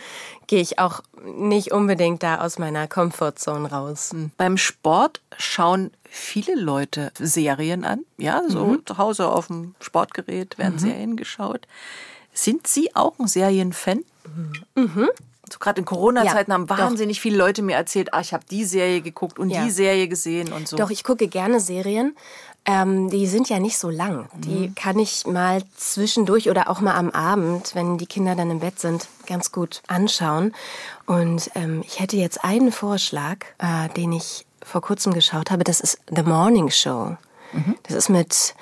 gehe 0.48 0.62
ich 0.62 0.80
auch 0.80 1.02
nicht 1.24 1.72
unbedingt 1.72 2.24
da 2.24 2.42
aus 2.42 2.60
meiner 2.60 2.88
Comfortzone 2.88 3.70
raus. 3.70 4.14
Beim 4.38 4.58
Sport 4.58 5.22
schauen 5.38 5.92
viele 6.04 6.56
Leute 6.56 7.12
Serien 7.18 7.84
an. 7.86 8.06
Ja, 8.18 8.44
so 8.48 8.78
zu 8.78 8.98
Hause 8.98 9.28
auf 9.28 9.48
dem 9.48 9.76
Sportgerät 9.80 10.58
werden 10.58 10.80
Serien 10.80 11.18
geschaut. 11.18 11.68
Sind 12.34 12.68
Sie 12.68 12.96
auch 12.96 13.14
ein 13.20 13.28
Serienfan? 13.28 14.04
So 14.76 15.60
gerade 15.60 15.80
in 15.80 15.86
Corona-Zeiten 15.86 16.50
Ja, 16.52 16.56
haben 16.56 16.68
doch. 16.68 16.78
wahnsinnig 16.78 17.22
viele 17.22 17.38
Leute 17.38 17.62
mir 17.62 17.76
erzählt, 17.76 18.14
ah, 18.14 18.22
ich 18.22 18.34
habe 18.34 18.44
die 18.50 18.66
Serie 18.66 19.02
geguckt 19.02 19.38
und 19.38 19.50
Ja. 19.50 19.64
die 19.64 19.72
Serie 19.72 20.08
gesehen 20.08 20.52
und 20.52 20.68
so. 20.68 20.78
Doch, 20.78 20.90
ich 20.90 21.04
gucke 21.04 21.28
gerne 21.28 21.60
Serien. 21.60 22.16
Ähm, 22.66 23.10
die 23.10 23.28
sind 23.28 23.50
ja 23.50 23.60
nicht 23.60 23.78
so 23.78 23.90
lang. 23.90 24.30
Die 24.38 24.72
kann 24.74 24.98
ich 24.98 25.28
mal 25.28 25.62
zwischendurch 25.76 26.50
oder 26.50 26.70
auch 26.70 26.80
mal 26.80 26.96
am 26.96 27.10
Abend, 27.12 27.76
wenn 27.76 27.98
die 27.98 28.06
Kinder 28.06 28.36
dann 28.36 28.50
im 28.50 28.62
Bett 28.62 28.80
sind, 28.80 29.08
ganz 29.28 29.52
gut 29.52 29.82
anschauen. 29.88 30.54
Und 31.06 31.52
ähm, 31.56 31.84
ich 31.86 32.00
hätte 32.00 32.16
jetzt 32.16 32.44
einen 32.46 32.72
Vorschlag, 32.72 33.40
äh, 33.60 33.90
den 33.98 34.14
ich 34.14 34.46
vor 34.64 34.82
kurzem 34.82 35.14
geschaut 35.14 35.52
habe. 35.52 35.66
Das 35.66 35.82
ist 35.82 36.00
The 36.16 36.24
Morning 36.24 36.72
Show. 36.72 37.18
Das 37.84 37.96
ist 37.96 38.10
mit 38.10 38.56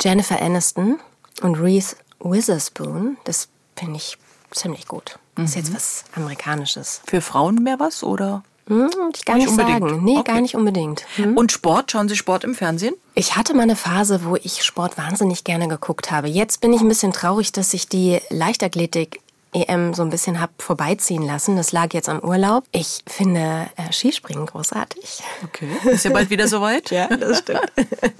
Jennifer 0.00 0.40
Aniston 0.40 0.98
und 1.42 1.56
Reese 1.56 1.96
Witherspoon. 2.22 3.16
Das 3.24 3.48
finde 3.76 3.96
ich 3.96 4.16
ziemlich 4.50 4.86
gut. 4.86 5.18
Das 5.36 5.50
ist 5.50 5.56
jetzt 5.56 5.74
was 5.74 6.04
Amerikanisches. 6.14 7.00
Für 7.06 7.20
Frauen 7.20 7.56
mehr 7.62 7.78
was 7.80 8.02
oder? 8.02 8.42
Hm, 8.68 8.92
würde 8.94 9.12
ich 9.16 9.24
gar 9.24 9.34
Nicht 9.36 9.46
nicht, 9.50 9.58
unbedingt. 9.58 9.80
sagen. 9.90 10.04
Nee, 10.04 10.18
Okay. 10.18 10.32
gar 10.32 10.40
nicht 10.40 10.54
unbedingt. 10.54 11.04
Hm? 11.16 11.36
Und 11.36 11.50
Sport? 11.50 11.90
Schauen 11.90 12.08
Sie 12.08 12.16
Sport 12.16 12.44
im 12.44 12.54
Fernsehen? 12.54 12.94
Ich 13.14 13.34
hatte 13.36 13.54
mal 13.54 13.62
eine 13.62 13.74
Phase, 13.76 14.24
wo 14.24 14.36
ich 14.36 14.62
Sport 14.62 14.96
wahnsinnig 14.98 15.42
gerne 15.44 15.66
geguckt 15.68 16.10
habe. 16.10 16.28
Jetzt 16.28 16.60
bin 16.60 16.72
ich 16.72 16.80
ein 16.80 16.88
bisschen 16.88 17.12
traurig, 17.12 17.50
dass 17.52 17.74
ich 17.74 17.88
die 17.88 18.20
Leichtathletik 18.30 19.20
EM 19.54 19.92
so 19.94 20.02
ein 20.02 20.10
bisschen 20.10 20.40
hab 20.40 20.50
vorbeiziehen 20.62 21.22
lassen. 21.22 21.56
Das 21.56 21.72
lag 21.72 21.92
jetzt 21.92 22.08
am 22.08 22.20
Urlaub. 22.20 22.64
Ich 22.72 23.02
finde 23.06 23.68
äh, 23.76 23.92
Skispringen 23.92 24.46
großartig. 24.46 25.22
Okay. 25.44 25.68
Ist 25.90 26.04
ja 26.04 26.10
bald 26.12 26.30
wieder 26.30 26.46
soweit. 26.48 26.90
Ja, 26.90 27.08
das 27.08 27.38
stimmt. 27.40 27.60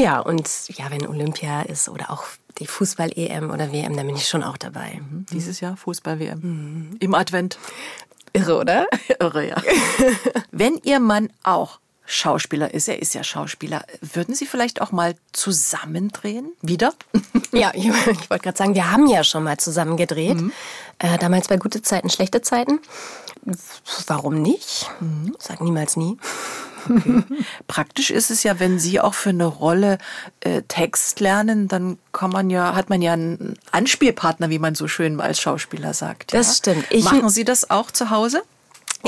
ja, 0.00 0.20
und 0.20 0.48
ja, 0.68 0.90
wenn 0.90 1.06
Olympia 1.06 1.62
ist 1.62 1.88
oder 1.88 2.10
auch 2.10 2.24
die 2.58 2.66
Fußball-EM 2.66 3.50
oder 3.50 3.72
WM, 3.72 3.96
dann 3.96 4.06
bin 4.06 4.16
ich 4.16 4.28
schon 4.28 4.42
auch 4.42 4.56
dabei. 4.56 5.00
Dieses 5.32 5.60
Jahr 5.60 5.76
Fußball-WM. 5.76 6.96
Im 6.98 7.14
Advent. 7.14 7.58
Irre, 8.32 8.58
oder? 8.58 8.86
Irre, 9.20 9.48
ja. 9.48 9.56
Wenn 10.50 10.78
Ihr 10.84 11.00
Mann 11.00 11.30
auch 11.42 11.80
Schauspieler 12.06 12.74
ist, 12.74 12.88
er 12.88 13.00
ist 13.00 13.14
ja 13.14 13.22
Schauspieler, 13.22 13.84
würden 14.00 14.34
Sie 14.34 14.46
vielleicht 14.46 14.80
auch 14.80 14.90
mal 14.90 15.14
zusammendrehen? 15.32 16.52
Wieder? 16.62 16.94
Ja, 17.52 17.72
ich, 17.74 17.86
ich 17.86 18.30
wollte 18.30 18.44
gerade 18.44 18.56
sagen, 18.56 18.76
wir 18.76 18.92
haben 18.92 19.08
ja 19.08 19.24
schon 19.24 19.42
mal 19.42 19.56
zusammen 19.56 19.96
gedreht. 19.96 20.38
Äh, 21.00 21.18
damals 21.18 21.48
bei 21.48 21.56
gute 21.56 21.82
Zeiten, 21.82 22.08
schlechte 22.08 22.42
Zeiten. 22.42 22.78
Warum 24.06 24.40
nicht? 24.40 24.88
Sag 25.40 25.60
niemals 25.60 25.96
nie. 25.96 26.16
Praktisch 27.68 28.10
ist 28.10 28.30
es 28.30 28.42
ja, 28.42 28.58
wenn 28.60 28.78
Sie 28.78 29.00
auch 29.00 29.14
für 29.14 29.30
eine 29.30 29.46
Rolle 29.46 29.98
äh, 30.40 30.62
Text 30.68 31.20
lernen, 31.20 31.68
dann 31.68 31.98
kann 32.12 32.30
man 32.30 32.50
ja, 32.50 32.74
hat 32.74 32.90
man 32.90 33.02
ja 33.02 33.12
einen 33.12 33.56
Anspielpartner, 33.72 34.50
wie 34.50 34.58
man 34.58 34.74
so 34.74 34.88
schön 34.88 35.20
als 35.20 35.40
Schauspieler 35.40 35.94
sagt. 35.94 36.32
Das 36.34 36.48
ja? 36.48 36.54
stimmt. 36.54 36.84
Ich- 36.90 37.04
Machen 37.04 37.28
Sie 37.30 37.44
das 37.44 37.70
auch 37.70 37.90
zu 37.90 38.10
Hause? 38.10 38.42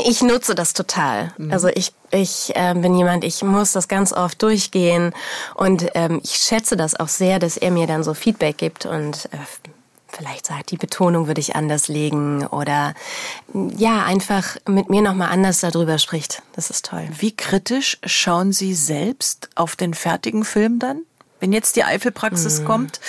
Ich 0.06 0.22
nutze 0.22 0.54
das 0.54 0.72
total. 0.72 1.34
Also 1.50 1.68
ich, 1.68 1.92
ich 2.10 2.52
äh, 2.56 2.72
bin 2.72 2.96
jemand, 2.96 3.24
ich 3.24 3.42
muss 3.42 3.72
das 3.72 3.88
ganz 3.88 4.14
oft 4.14 4.42
durchgehen 4.42 5.12
und 5.54 5.86
ähm, 5.94 6.18
ich 6.24 6.30
schätze 6.36 6.78
das 6.78 6.98
auch 6.98 7.08
sehr, 7.08 7.38
dass 7.38 7.58
er 7.58 7.70
mir 7.70 7.86
dann 7.86 8.02
so 8.02 8.14
Feedback 8.14 8.56
gibt 8.56 8.86
und 8.86 9.26
äh, 9.32 9.36
vielleicht 10.12 10.46
sagt, 10.46 10.70
die 10.70 10.76
Betonung 10.76 11.26
würde 11.26 11.40
ich 11.40 11.56
anders 11.56 11.88
legen 11.88 12.46
oder 12.46 12.94
ja, 13.76 14.04
einfach 14.04 14.56
mit 14.68 14.90
mir 14.90 15.02
nochmal 15.02 15.30
anders 15.30 15.60
darüber 15.60 15.98
spricht. 15.98 16.42
Das 16.54 16.70
ist 16.70 16.84
toll. 16.86 17.08
Wie 17.18 17.34
kritisch 17.36 17.98
schauen 18.04 18.52
Sie 18.52 18.74
selbst 18.74 19.48
auf 19.54 19.76
den 19.76 19.94
fertigen 19.94 20.44
Film 20.44 20.78
dann? 20.78 21.02
Wenn 21.40 21.52
jetzt 21.52 21.76
die 21.76 21.84
Eifelpraxis 21.84 22.60
Mhm. 22.60 22.64
kommt, 22.64 23.00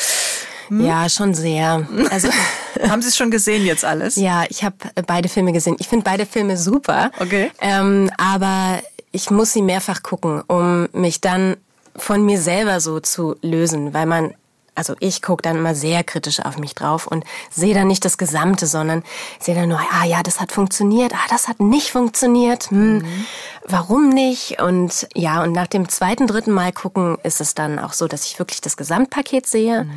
Ja, 0.69 1.07
schon 1.09 1.33
sehr. 1.35 1.87
Also 2.09 2.29
haben 2.89 3.01
Sie 3.01 3.09
es 3.09 3.17
schon 3.17 3.29
gesehen 3.31 3.65
jetzt 3.65 3.83
alles? 3.85 4.15
Ja, 4.15 4.45
ich 4.49 4.63
habe 4.63 4.75
beide 5.05 5.29
Filme 5.29 5.51
gesehen. 5.51 5.75
Ich 5.79 5.87
finde 5.89 6.03
beide 6.05 6.25
Filme 6.25 6.57
super. 6.57 7.11
Okay. 7.19 7.51
Ähm, 7.61 8.09
aber 8.17 8.79
ich 9.11 9.29
muss 9.29 9.53
sie 9.53 9.61
mehrfach 9.61 10.01
gucken, 10.01 10.41
um 10.47 10.87
mich 10.93 11.21
dann 11.21 11.57
von 11.95 12.25
mir 12.25 12.39
selber 12.41 12.79
so 12.79 12.99
zu 13.01 13.35
lösen, 13.43 13.93
weil 13.93 14.07
man 14.07 14.33
also 14.75 14.95
ich 14.99 15.21
gucke 15.21 15.41
dann 15.41 15.57
immer 15.57 15.75
sehr 15.75 16.03
kritisch 16.03 16.39
auf 16.39 16.57
mich 16.57 16.75
drauf 16.75 17.07
und 17.07 17.23
sehe 17.51 17.73
dann 17.73 17.87
nicht 17.87 18.05
das 18.05 18.17
Gesamte, 18.17 18.65
sondern 18.65 19.03
sehe 19.39 19.55
dann 19.55 19.69
nur, 19.69 19.79
ah 19.79 20.05
ja, 20.05 20.23
das 20.23 20.39
hat 20.39 20.51
funktioniert, 20.51 21.13
ah, 21.13 21.27
das 21.29 21.47
hat 21.47 21.59
nicht 21.59 21.91
funktioniert, 21.91 22.71
hm, 22.71 23.05
warum 23.67 24.09
nicht? 24.09 24.61
Und 24.61 25.07
ja, 25.13 25.43
und 25.43 25.51
nach 25.51 25.67
dem 25.67 25.89
zweiten, 25.89 26.27
dritten 26.27 26.51
Mal 26.51 26.71
gucken 26.71 27.17
ist 27.23 27.41
es 27.41 27.55
dann 27.55 27.79
auch 27.79 27.93
so, 27.93 28.07
dass 28.07 28.25
ich 28.25 28.39
wirklich 28.39 28.61
das 28.61 28.77
Gesamtpaket 28.77 29.47
sehe 29.47 29.87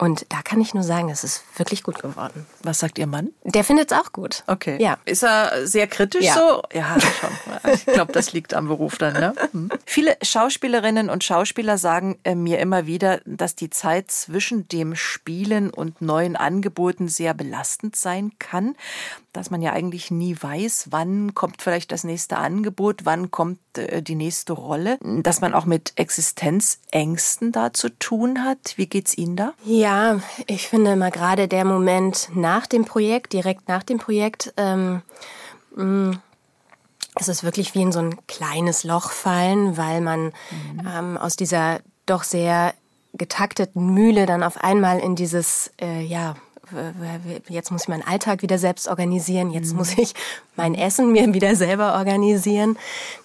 Und 0.00 0.26
da 0.28 0.42
kann 0.42 0.60
ich 0.60 0.74
nur 0.74 0.84
sagen, 0.84 1.10
es 1.10 1.24
ist 1.24 1.42
wirklich 1.56 1.82
gut 1.82 2.00
geworden. 2.00 2.46
Was 2.62 2.78
sagt 2.78 2.98
Ihr 2.98 3.08
Mann? 3.08 3.30
Der 3.42 3.64
findet 3.64 3.90
es 3.90 3.98
auch 3.98 4.12
gut. 4.12 4.44
Okay. 4.46 4.80
Ja. 4.80 4.96
Ist 5.04 5.24
er 5.24 5.66
sehr 5.66 5.88
kritisch 5.88 6.24
Ja. 6.24 6.34
so? 6.34 6.62
Ja, 6.72 6.96
schon. 7.00 7.72
Ich 7.74 7.84
glaube, 7.84 8.12
das 8.12 8.32
liegt 8.32 8.54
am 8.54 8.68
Beruf 8.68 8.96
dann. 8.98 9.14
Ne? 9.14 9.34
Hm. 9.52 9.70
Viele 9.84 10.16
Schauspielerinnen 10.22 11.10
und 11.10 11.24
Schauspieler 11.24 11.78
sagen 11.78 12.16
äh, 12.22 12.36
mir 12.36 12.60
immer 12.60 12.86
wieder, 12.86 13.20
dass 13.24 13.56
die 13.56 13.70
Zeit 13.70 14.10
zwischen 14.12 14.68
dem 14.68 14.94
Spielen 14.94 15.70
und 15.70 16.00
neuen 16.00 16.36
Angeboten 16.36 17.08
sehr 17.08 17.34
belastend 17.34 17.96
sein 17.96 18.32
kann. 18.38 18.76
Dass 19.32 19.50
man 19.50 19.62
ja 19.62 19.72
eigentlich 19.72 20.10
nie 20.10 20.36
weiß, 20.40 20.88
wann 20.90 21.34
kommt 21.34 21.60
vielleicht 21.62 21.90
das 21.92 22.04
nächste 22.04 22.36
Angebot, 22.38 23.04
wann 23.04 23.30
kommt 23.30 23.58
äh, 23.76 24.00
die 24.02 24.14
nächste 24.14 24.52
Rolle. 24.52 24.98
Dass 25.02 25.40
man 25.40 25.54
auch 25.54 25.64
mit 25.64 25.92
Existenzängsten 25.96 27.50
da 27.52 27.72
zu 27.72 27.88
tun 27.88 28.44
hat. 28.44 28.74
Wie 28.76 28.86
geht's 28.86 29.16
Ihnen 29.16 29.36
da? 29.36 29.54
Ja, 29.64 29.87
ich 30.46 30.68
finde 30.68 30.92
immer 30.92 31.10
gerade 31.10 31.48
der 31.48 31.64
Moment 31.64 32.28
nach 32.34 32.66
dem 32.66 32.84
Projekt, 32.84 33.32
direkt 33.32 33.68
nach 33.68 33.82
dem 33.82 33.98
Projekt, 33.98 34.52
ähm, 34.56 35.02
mh, 35.76 36.18
es 37.20 37.28
ist 37.28 37.42
wirklich 37.42 37.74
wie 37.74 37.82
in 37.82 37.92
so 37.92 38.00
ein 38.00 38.26
kleines 38.26 38.84
Loch 38.84 39.10
fallen, 39.10 39.76
weil 39.76 40.00
man 40.00 40.32
ähm, 40.86 41.16
aus 41.16 41.36
dieser 41.36 41.80
doch 42.06 42.22
sehr 42.22 42.74
getakteten 43.14 43.92
Mühle 43.92 44.26
dann 44.26 44.42
auf 44.42 44.62
einmal 44.62 44.98
in 45.00 45.16
dieses, 45.16 45.72
äh, 45.80 46.02
ja, 46.02 46.36
jetzt 47.48 47.70
muss 47.70 47.82
ich 47.82 47.88
meinen 47.88 48.06
Alltag 48.06 48.42
wieder 48.42 48.58
selbst 48.58 48.88
organisieren, 48.88 49.50
jetzt 49.50 49.74
muss 49.74 49.96
ich 49.96 50.14
mein 50.56 50.74
Essen 50.74 51.12
mir 51.12 51.32
wieder 51.32 51.54
selber 51.56 51.94
organisieren, 51.94 52.76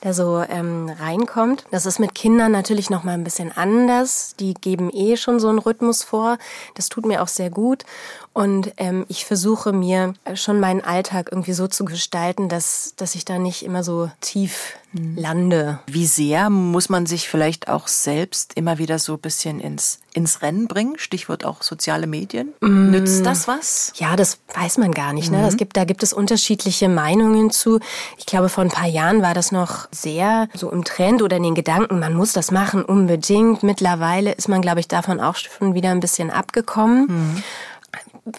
da 0.02 0.14
so 0.14 0.44
ähm, 0.50 0.92
reinkommt. 1.00 1.66
Das 1.72 1.86
ist 1.86 2.00
mit 2.00 2.16
Kindern 2.16 2.52
natürlich 2.52 2.90
noch 2.90 3.04
mal 3.04 3.14
ein 3.14 3.24
bisschen 3.24 3.52
anders. 3.52 4.36
Die 4.40 4.54
geben 4.54 4.90
eh 4.94 5.18
schon 5.18 5.40
so 5.40 5.50
einen 5.50 5.60
Rhythmus 5.60 6.04
vor. 6.04 6.38
Das 6.76 6.90
tut 6.90 7.06
mir 7.06 7.22
auch 7.22 7.28
sehr 7.28 7.50
gut. 7.50 7.86
Und 8.34 8.74
ähm, 8.78 9.06
ich 9.10 9.26
versuche 9.26 9.74
mir 9.74 10.14
schon 10.34 10.60
meinen 10.60 10.82
Alltag 10.82 11.30
irgendwie 11.32 11.54
so 11.54 11.68
zu 11.68 11.86
gestalten, 11.86 12.50
dass, 12.50 12.94
dass 12.96 13.16
ich 13.16 13.26
da 13.26 13.40
nicht 13.40 13.64
immer 13.64 13.84
so 13.84 14.10
tief 14.22 14.76
lande. 14.94 15.80
Wie 15.88 16.06
sehr 16.06 16.50
muss 16.50 16.90
man 16.90 17.06
sich 17.06 17.28
vielleicht 17.28 17.68
auch 17.68 17.88
selbst 17.88 18.54
immer 18.56 18.78
wieder 18.78 19.00
so 19.00 19.14
ein 19.14 19.20
bisschen 19.20 19.60
ins, 19.60 20.00
ins 20.14 20.42
Rennen 20.42 20.68
bringen? 20.68 20.96
Stichwort 20.98 21.46
auch 21.46 21.62
soziale 21.62 22.08
Medien. 22.08 22.54
Nützt 22.62 23.26
das 23.26 23.48
was? 23.48 23.94
Ja, 23.96 24.16
das 24.16 24.40
weiß 24.54 24.78
man 24.78 24.92
gar 24.92 25.14
nicht. 25.14 25.32
Ne? 25.32 25.42
Das 25.42 25.58
gibt, 25.58 25.78
da 25.78 25.86
gibt 25.86 26.04
es 26.04 26.14
unterschiedliche 26.14 26.90
Meinungen 26.90 27.50
zu. 27.50 27.80
Ich 28.18 28.26
glaube, 28.26 28.50
vor 28.50 28.64
ein 28.64 28.70
paar 28.70 28.88
Jahren 28.88 29.22
war 29.22 29.34
das 29.34 29.52
noch 29.52 29.88
sehr 29.92 30.48
so 30.54 30.70
im 30.70 30.84
Trend 30.84 31.22
oder 31.22 31.38
in 31.38 31.44
den 31.44 31.56
Gedanken, 31.56 32.00
man 32.00 32.14
muss 32.14 32.34
das 32.34 32.52
machen 32.52 32.84
unbedingt. 32.84 33.64
Mittlerweile 33.64 34.32
ist 34.34 34.50
man, 34.50 34.62
glaube 34.62 34.80
ich, 34.80 34.88
davon 34.88 35.20
auch 35.20 35.36
schon 35.36 35.74
wieder 35.74 35.90
ein 35.90 36.00
bisschen 36.00 36.30
abgekommen. 36.30 37.44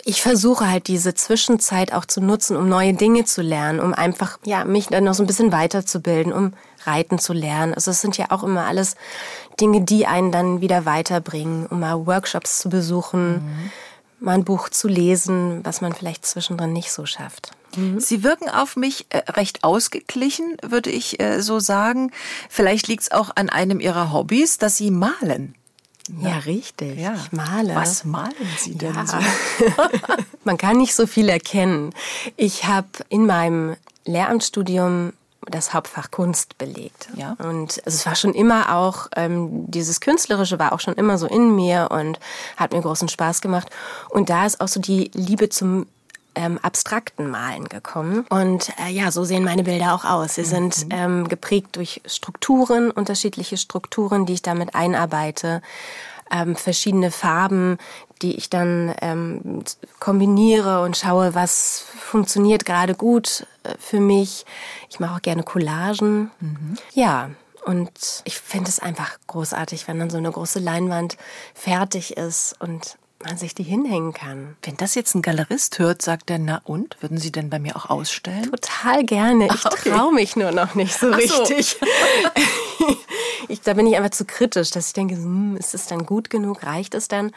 Ich 0.05 0.23
versuche 0.23 0.71
halt 0.71 0.89
diese 0.89 1.15
Zwischenzeit 1.15 1.93
auch 1.93 2.07
zu 2.07 2.23
nutzen, 2.23 2.57
um 2.57 2.69
neue 2.69 2.95
Dinge 2.95 3.25
zu 3.25 3.43
lernen, 3.43 3.81
um 3.81 3.93
einfach 3.93 4.39
ja 4.45 4.65
mich 4.65 4.87
dann 4.87 5.05
noch 5.05 5.15
so 5.15 5.23
ein 5.23 5.27
bisschen 5.27 5.53
weiterzubilden, 5.53 6.33
um 6.33 6.55
reiten 6.85 7.19
zu 7.19 7.33
lernen. 7.35 7.75
Also 7.75 7.91
es 7.91 8.01
sind 8.01 8.17
ja 8.17 8.27
auch 8.31 8.43
immer 8.43 8.65
alles 8.65 8.97
Dinge, 9.61 9.83
die 9.83 10.07
einen 10.07 10.33
dann 10.33 10.61
wieder 10.63 10.87
weiterbringen, 10.87 11.67
um 11.67 11.81
mal 11.81 12.07
Workshops 12.07 12.59
zu 12.59 12.71
besuchen, 12.71 13.71
mal 14.21 14.33
ein 14.33 14.45
Buch 14.45 14.71
zu 14.71 14.89
lesen, 14.89 15.61
was 15.65 15.81
man 15.83 15.93
vielleicht 15.93 16.25
zwischendrin 16.25 16.73
nicht 16.73 16.91
so 16.91 17.05
schafft. 17.05 17.51
Sie 17.99 18.23
wirken 18.23 18.49
auf 18.49 18.77
mich 18.77 19.07
äh, 19.11 19.19
recht 19.33 19.65
ausgeglichen, 19.65 20.57
würde 20.63 20.91
ich 20.91 21.21
äh, 21.21 21.41
so 21.41 21.59
sagen. 21.59 22.13
Vielleicht 22.49 22.87
liegt 22.89 23.03
es 23.03 23.11
auch 23.11 23.31
an 23.35 23.49
einem 23.49 23.81
Ihrer 23.81 24.13
Hobbys, 24.13 24.59
dass 24.59 24.77
Sie 24.77 24.91
malen. 24.91 25.57
Ja, 26.21 26.39
richtig. 26.39 26.99
Ich 26.99 27.33
male. 27.33 27.75
Was 27.75 28.05
malen 28.05 28.35
Sie 28.59 28.75
denn 28.77 28.95
Ja. 28.95 29.07
so? 29.07 29.17
Man 30.45 30.59
kann 30.59 30.77
nicht 30.77 30.95
so 30.95 31.07
viel 31.07 31.29
erkennen. 31.29 31.95
Ich 32.37 32.67
habe 32.67 32.89
in 33.09 33.27
meinem 33.27 33.77
Lehramtsstudium 34.05 35.15
das 35.47 35.75
Hauptfach 35.75 36.11
Kunst 36.11 36.57
belegt. 36.59 37.09
Ja. 37.17 37.37
Und 37.39 37.81
es 37.85 38.05
war 38.07 38.15
schon 38.15 38.33
immer 38.35 38.75
auch, 38.75 39.09
ähm, 39.17 39.71
dieses 39.71 40.01
Künstlerische 40.01 40.59
war 40.59 40.73
auch 40.73 40.81
schon 40.81 40.95
immer 40.95 41.19
so 41.19 41.27
in 41.27 41.55
mir 41.55 41.89
und 41.91 42.19
hat 42.57 42.73
mir 42.73 42.81
großen 42.81 43.09
Spaß 43.09 43.41
gemacht. 43.41 43.69
Und 44.11 44.31
da 44.31 44.47
ist 44.47 44.61
auch 44.61 44.69
so 44.69 44.81
die 44.81 45.11
Liebe 45.15 45.49
zum 45.51 45.87
ähm, 46.35 46.59
abstrakten 46.63 47.31
Malen 47.31 47.69
gekommen. 47.69 48.27
Und 48.29 48.73
äh, 48.79 48.91
ja, 48.91 49.11
so 49.11 49.25
sehen 49.25 49.45
meine 49.45 49.65
Bilder 49.65 49.95
auch 49.95 50.05
aus. 50.05 50.35
Sie 50.35 50.45
sind 50.45 50.87
ähm, 50.91 51.29
geprägt 51.29 51.77
durch 51.77 52.03
Strukturen, 52.07 52.91
unterschiedliche 52.91 53.57
Strukturen, 53.57 54.27
die 54.27 54.35
ich 54.35 54.43
damit 54.43 54.75
einarbeite. 54.75 55.63
Ähm, 56.31 56.57
verschiedene 56.57 57.11
Farben, 57.11 57.77
die 58.23 58.37
ich 58.37 58.49
dann 58.49 58.95
ähm, 59.03 59.63
kombiniere 60.01 60.83
und 60.83 60.97
schaue, 60.97 61.35
was 61.35 61.85
funktioniert 61.99 62.65
gerade 62.65 62.95
gut 62.95 63.47
äh, 63.63 63.75
für 63.79 64.01
mich. 64.01 64.47
Ich 64.89 64.99
mache 65.01 65.17
auch 65.17 65.23
gerne 65.23 65.43
Collagen. 65.43 66.31
Ja, 66.95 67.31
und 67.65 68.23
ich 68.25 68.39
finde 68.39 68.69
es 68.69 68.79
einfach 68.79 69.19
großartig, 69.27 69.89
wenn 69.89 69.99
dann 69.99 70.11
so 70.11 70.19
eine 70.19 70.31
große 70.31 70.61
Leinwand 70.61 71.17
fertig 71.55 72.17
ist 72.17 72.61
und 72.61 72.99
man 73.25 73.37
sich 73.37 73.55
die 73.55 73.63
hinhängen 73.63 74.13
kann. 74.13 74.57
Wenn 74.63 74.77
das 74.77 74.95
jetzt 74.95 75.15
ein 75.15 75.23
Galerist 75.23 75.79
hört, 75.79 76.03
sagt 76.03 76.31
er, 76.31 76.39
na 76.39 76.61
und? 76.65 76.97
Würden 77.01 77.19
Sie 77.19 77.33
denn 77.33 77.51
bei 77.51 77.59
mir 77.59 77.77
auch 77.77 77.91
ausstellen? 77.91 78.51
Total 78.51 79.05
gerne. 79.05 79.47
Ich 79.47 79.65
Ah, 79.67 79.71
okay. 79.73 79.91
traue 79.91 80.13
mich 80.15 80.37
nur 80.37 80.53
noch 80.53 80.75
nicht 80.75 80.95
so 80.99 81.11
so. 81.11 81.17
richtig. 81.17 81.77
ich, 83.49 83.61
da 83.63 83.75
bin 83.75 83.87
ich 83.87 83.97
einfach 83.97 84.11
zu 84.11 84.25
kritisch, 84.25 84.71
dass 84.71 84.89
ich 84.89 84.93
denke, 84.93 85.15
hm, 85.17 85.57
ist 85.57 85.75
es 85.75 85.87
dann 85.87 86.07
gut 86.07 86.31
genug? 86.31 86.63
Reicht 86.65 86.95
es 86.95 87.09
dann? 87.09 87.33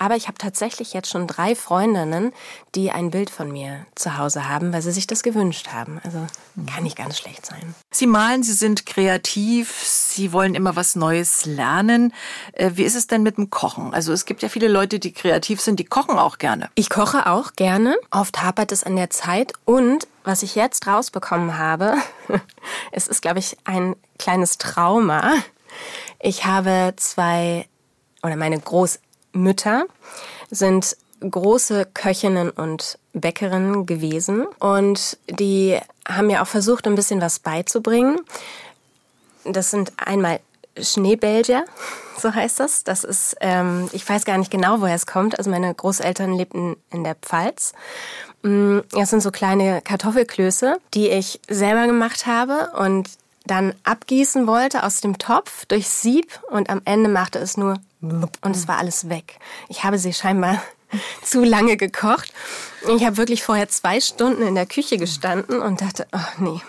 Aber 0.00 0.16
ich 0.16 0.28
habe 0.28 0.38
tatsächlich 0.38 0.94
jetzt 0.94 1.10
schon 1.10 1.26
drei 1.26 1.54
Freundinnen, 1.54 2.32
die 2.74 2.90
ein 2.90 3.10
Bild 3.10 3.28
von 3.28 3.52
mir 3.52 3.84
zu 3.94 4.16
Hause 4.16 4.48
haben, 4.48 4.72
weil 4.72 4.80
sie 4.80 4.92
sich 4.92 5.06
das 5.06 5.22
gewünscht 5.22 5.68
haben. 5.74 6.00
Also 6.02 6.26
kann 6.72 6.84
nicht 6.84 6.96
ganz 6.96 7.18
schlecht 7.18 7.44
sein. 7.44 7.74
Sie 7.90 8.06
malen, 8.06 8.42
Sie 8.42 8.54
sind 8.54 8.86
kreativ, 8.86 9.84
Sie 9.84 10.32
wollen 10.32 10.54
immer 10.54 10.74
was 10.74 10.96
Neues 10.96 11.44
lernen. 11.44 12.14
Äh, 12.52 12.70
Wie 12.74 12.84
ist 12.84 12.94
es 12.94 13.08
denn 13.08 13.22
mit 13.22 13.36
dem 13.36 13.50
Kochen? 13.50 13.92
Also 13.92 14.14
es 14.14 14.24
gibt 14.24 14.40
ja 14.40 14.48
viele 14.48 14.68
Leute, 14.68 15.00
die 15.00 15.12
kreativ 15.12 15.60
sind, 15.60 15.78
die 15.78 15.84
kochen 15.84 16.18
auch 16.18 16.38
gerne. 16.38 16.70
Ich 16.76 16.88
koche 16.88 17.26
auch 17.26 17.52
gerne. 17.52 17.94
Oft 18.10 18.42
hapert 18.42 18.72
es 18.72 18.82
an 18.82 18.96
der 18.96 19.10
Zeit. 19.10 19.52
Und 19.66 20.08
was 20.24 20.42
ich 20.42 20.54
jetzt 20.54 20.86
rausbekommen 20.86 21.58
habe, 21.58 21.94
es 22.90 23.06
ist, 23.06 23.20
glaube 23.20 23.38
ich, 23.38 23.58
ein 23.64 23.96
kleines 24.18 24.56
Trauma. 24.56 25.34
Ich 26.20 26.46
habe 26.46 26.94
zwei, 26.96 27.68
oder 28.22 28.36
meine 28.36 28.60
Großmütter 29.32 29.84
sind 30.50 30.96
große 31.20 31.86
Köchinnen 31.92 32.50
und 32.50 32.98
Bäckerinnen 33.12 33.86
gewesen. 33.86 34.46
Und 34.58 35.18
die 35.28 35.78
haben 36.08 36.28
mir 36.28 36.42
auch 36.42 36.46
versucht, 36.46 36.86
ein 36.86 36.94
bisschen 36.94 37.20
was 37.20 37.38
beizubringen. 37.38 38.20
Das 39.44 39.70
sind 39.70 39.92
einmal 39.96 40.40
Schneebelgier, 40.80 41.64
so 42.18 42.32
heißt 42.32 42.60
das. 42.60 42.84
Das 42.84 43.04
ist, 43.04 43.36
ähm, 43.40 43.88
ich 43.92 44.08
weiß 44.08 44.24
gar 44.24 44.38
nicht 44.38 44.50
genau, 44.50 44.80
woher 44.80 44.94
es 44.94 45.06
kommt. 45.06 45.38
Also 45.38 45.50
meine 45.50 45.72
Großeltern 45.74 46.32
lebten 46.32 46.76
in 46.90 47.04
der 47.04 47.16
Pfalz. 47.16 47.72
Mm, 48.42 48.78
Das 48.92 49.10
sind 49.10 49.22
so 49.22 49.30
kleine 49.30 49.82
Kartoffelklöße, 49.82 50.78
die 50.94 51.08
ich 51.08 51.40
selber 51.48 51.86
gemacht 51.86 52.26
habe 52.26 52.72
und 52.78 53.10
dann 53.46 53.74
abgießen 53.84 54.46
wollte 54.46 54.84
aus 54.84 55.00
dem 55.00 55.18
Topf 55.18 55.64
durch 55.66 55.88
Sieb 55.88 56.26
und 56.50 56.70
am 56.70 56.82
Ende 56.84 57.08
machte 57.08 57.38
es 57.38 57.56
nur 57.56 57.78
und 58.00 58.56
es 58.56 58.68
war 58.68 58.78
alles 58.78 59.08
weg. 59.08 59.38
Ich 59.68 59.84
habe 59.84 59.98
sie 59.98 60.12
scheinbar 60.12 60.62
zu 61.22 61.44
lange 61.44 61.76
gekocht. 61.76 62.32
Ich 62.96 63.04
habe 63.04 63.16
wirklich 63.16 63.42
vorher 63.42 63.68
zwei 63.68 64.00
Stunden 64.00 64.42
in 64.42 64.54
der 64.54 64.66
Küche 64.66 64.96
gestanden 64.96 65.60
und 65.60 65.80
dachte, 65.80 66.06
ach 66.10 66.38
nee, 66.38 66.60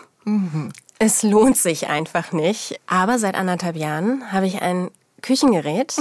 es 1.00 1.24
lohnt 1.24 1.58
sich 1.58 1.88
einfach 1.88 2.32
nicht. 2.32 2.80
Aber 2.88 3.17
seit 3.17 3.36
anderthalb 3.36 3.76
Jahren 3.76 4.32
habe 4.32 4.46
ich 4.46 4.62
ein 4.62 4.91
Küchengerät, 5.22 5.96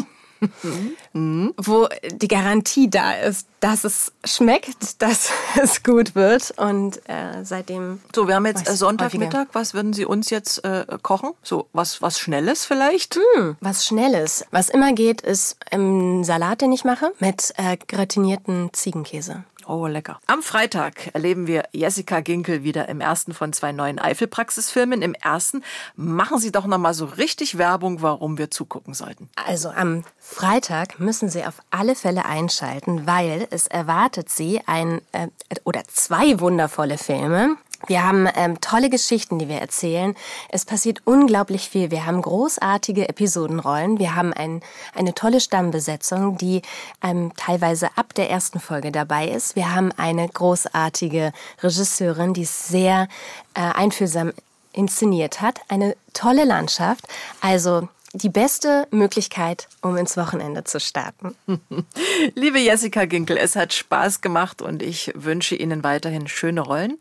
wo 1.13 1.89
die 2.13 2.29
Garantie 2.29 2.89
da 2.89 3.13
ist, 3.13 3.47
dass 3.61 3.85
es 3.85 4.13
schmeckt, 4.25 4.77
dass 5.03 5.31
es 5.61 5.83
gut 5.83 6.15
wird. 6.15 6.53
Und 6.57 6.97
äh, 7.09 7.45
seitdem. 7.45 8.01
So, 8.15 8.27
wir 8.27 8.35
haben 8.35 8.47
jetzt 8.47 8.67
Weiß 8.67 8.75
äh, 8.75 8.77
Sonntagmittag. 8.77 9.49
Was 9.53 9.75
würden 9.75 9.93
Sie 9.93 10.05
uns 10.05 10.31
jetzt 10.31 10.65
äh, 10.65 10.87
kochen? 11.03 11.31
So, 11.43 11.69
was, 11.73 12.03
was 12.03 12.19
Schnelles 12.19 12.65
vielleicht? 12.65 13.19
Hm, 13.35 13.57
was 13.61 13.87
Schnelles. 13.87 14.45
Was 14.51 14.69
immer 14.69 14.93
geht, 14.93 15.21
ist 15.21 15.57
ein 15.71 16.25
Salat, 16.25 16.61
den 16.61 16.73
ich 16.73 16.85
mache, 16.85 17.13
mit 17.19 17.53
äh, 17.57 17.77
gratinierten 17.77 18.71
Ziegenkäse. 18.73 19.45
Oh, 19.71 19.87
lecker. 19.87 20.19
Am 20.27 20.43
Freitag 20.43 21.15
erleben 21.15 21.47
wir 21.47 21.63
Jessica 21.71 22.19
Ginkel 22.19 22.65
wieder 22.65 22.89
im 22.89 23.01
ersten 23.01 23.33
von 23.33 23.53
zwei 23.53 23.71
neuen 23.71 24.01
Eifelpraxisfilmen. 24.01 25.01
Im 25.01 25.15
ersten 25.15 25.63
machen 25.95 26.41
Sie 26.41 26.51
doch 26.51 26.67
noch 26.67 26.79
mal 26.79 26.93
so 26.93 27.05
richtig 27.05 27.57
Werbung, 27.57 28.03
warum 28.03 28.37
wir 28.37 28.51
zugucken 28.51 28.95
sollten. 28.95 29.31
Also 29.47 29.69
am 29.69 30.03
Freitag 30.19 30.99
müssen 30.99 31.29
Sie 31.29 31.45
auf 31.45 31.63
alle 31.71 31.95
Fälle 31.95 32.25
einschalten, 32.25 33.07
weil 33.07 33.47
es 33.53 33.69
erwartet 33.69 34.29
Sie 34.29 34.61
ein 34.67 35.03
äh, 35.13 35.29
oder 35.63 35.85
zwei 35.85 36.41
wundervolle 36.41 36.99
Filme. 36.99 37.57
Wir 37.87 38.05
haben 38.05 38.29
ähm, 38.35 38.61
tolle 38.61 38.91
Geschichten, 38.91 39.39
die 39.39 39.49
wir 39.49 39.59
erzählen. 39.59 40.15
Es 40.49 40.65
passiert 40.65 41.03
unglaublich 41.05 41.69
viel. 41.69 41.91
Wir 41.91 42.07
haben 42.07 42.23
großartige 42.23 43.09
Episodenrollen. 43.09 43.99
Wir 43.99 44.15
haben 44.15 44.33
ein, 44.33 44.63
eine 44.95 45.15
tolle 45.15 45.41
Stammbesetzung, 45.41 46.37
die 46.39 46.63
ähm, 47.03 47.33
teilweise 47.37 47.89
ab 47.97 48.15
der 48.15 48.31
ersten 48.31 48.61
Folge 48.61 48.93
dabei 48.93 49.29
ist. 49.29 49.57
Wir 49.57 49.75
haben 49.75 49.93
eine 49.97 50.29
großartige 50.29 51.33
Regisseurin, 51.63 52.35
die 52.35 52.45
sehr 52.45 53.09
äh, 53.55 53.61
einfühlsam 53.61 54.33
inszeniert 54.73 55.41
hat. 55.41 55.61
Eine 55.69 55.97
tolle 56.13 56.45
Landschaft. 56.45 57.07
Also 57.41 57.89
die 58.13 58.29
beste 58.29 58.89
Möglichkeit, 58.91 59.69
um 59.83 59.97
ins 59.97 60.17
Wochenende 60.17 60.65
zu 60.65 60.81
starten. 60.81 61.37
Liebe 62.35 62.59
Jessica 62.59 63.05
Ginkel, 63.05 63.37
es 63.37 63.55
hat 63.55 63.73
Spaß 63.73 64.21
gemacht 64.21 64.63
und 64.63 64.83
ich 64.83 65.13
wünsche 65.15 65.55
Ihnen 65.55 65.85
weiterhin 65.85 66.27
schöne 66.27 66.61
Rollen. 66.61 66.99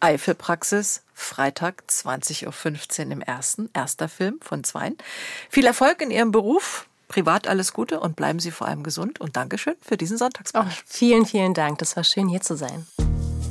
Eifelpraxis, 0.00 1.02
Freitag 1.14 1.84
20.15 1.88 3.06
Uhr 3.06 3.12
im 3.12 3.20
ersten, 3.20 3.70
erster 3.74 4.08
Film 4.08 4.38
von 4.40 4.64
zweien. 4.64 4.96
Viel 5.50 5.66
Erfolg 5.66 6.00
in 6.00 6.10
Ihrem 6.10 6.30
Beruf, 6.30 6.86
privat 7.08 7.48
alles 7.48 7.72
Gute 7.72 8.00
und 8.00 8.16
bleiben 8.16 8.38
Sie 8.38 8.50
vor 8.50 8.68
allem 8.68 8.82
gesund 8.82 9.20
und 9.20 9.36
Dankeschön 9.36 9.74
für 9.80 9.96
diesen 9.96 10.18
Sonntagsbrunch. 10.18 10.66
Oh, 10.66 10.82
vielen, 10.86 11.26
vielen 11.26 11.54
Dank. 11.54 11.78
Das 11.78 11.96
war 11.96 12.04
schön 12.04 12.28
hier 12.28 12.40
zu 12.40 12.56
sein. 12.56 12.86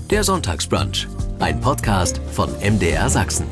Der 0.09 0.23
Sonntagsbrunch, 0.23 1.07
ein 1.39 1.59
Podcast 1.59 2.21
von 2.31 2.49
MDR 2.61 3.09
Sachsen. 3.09 3.47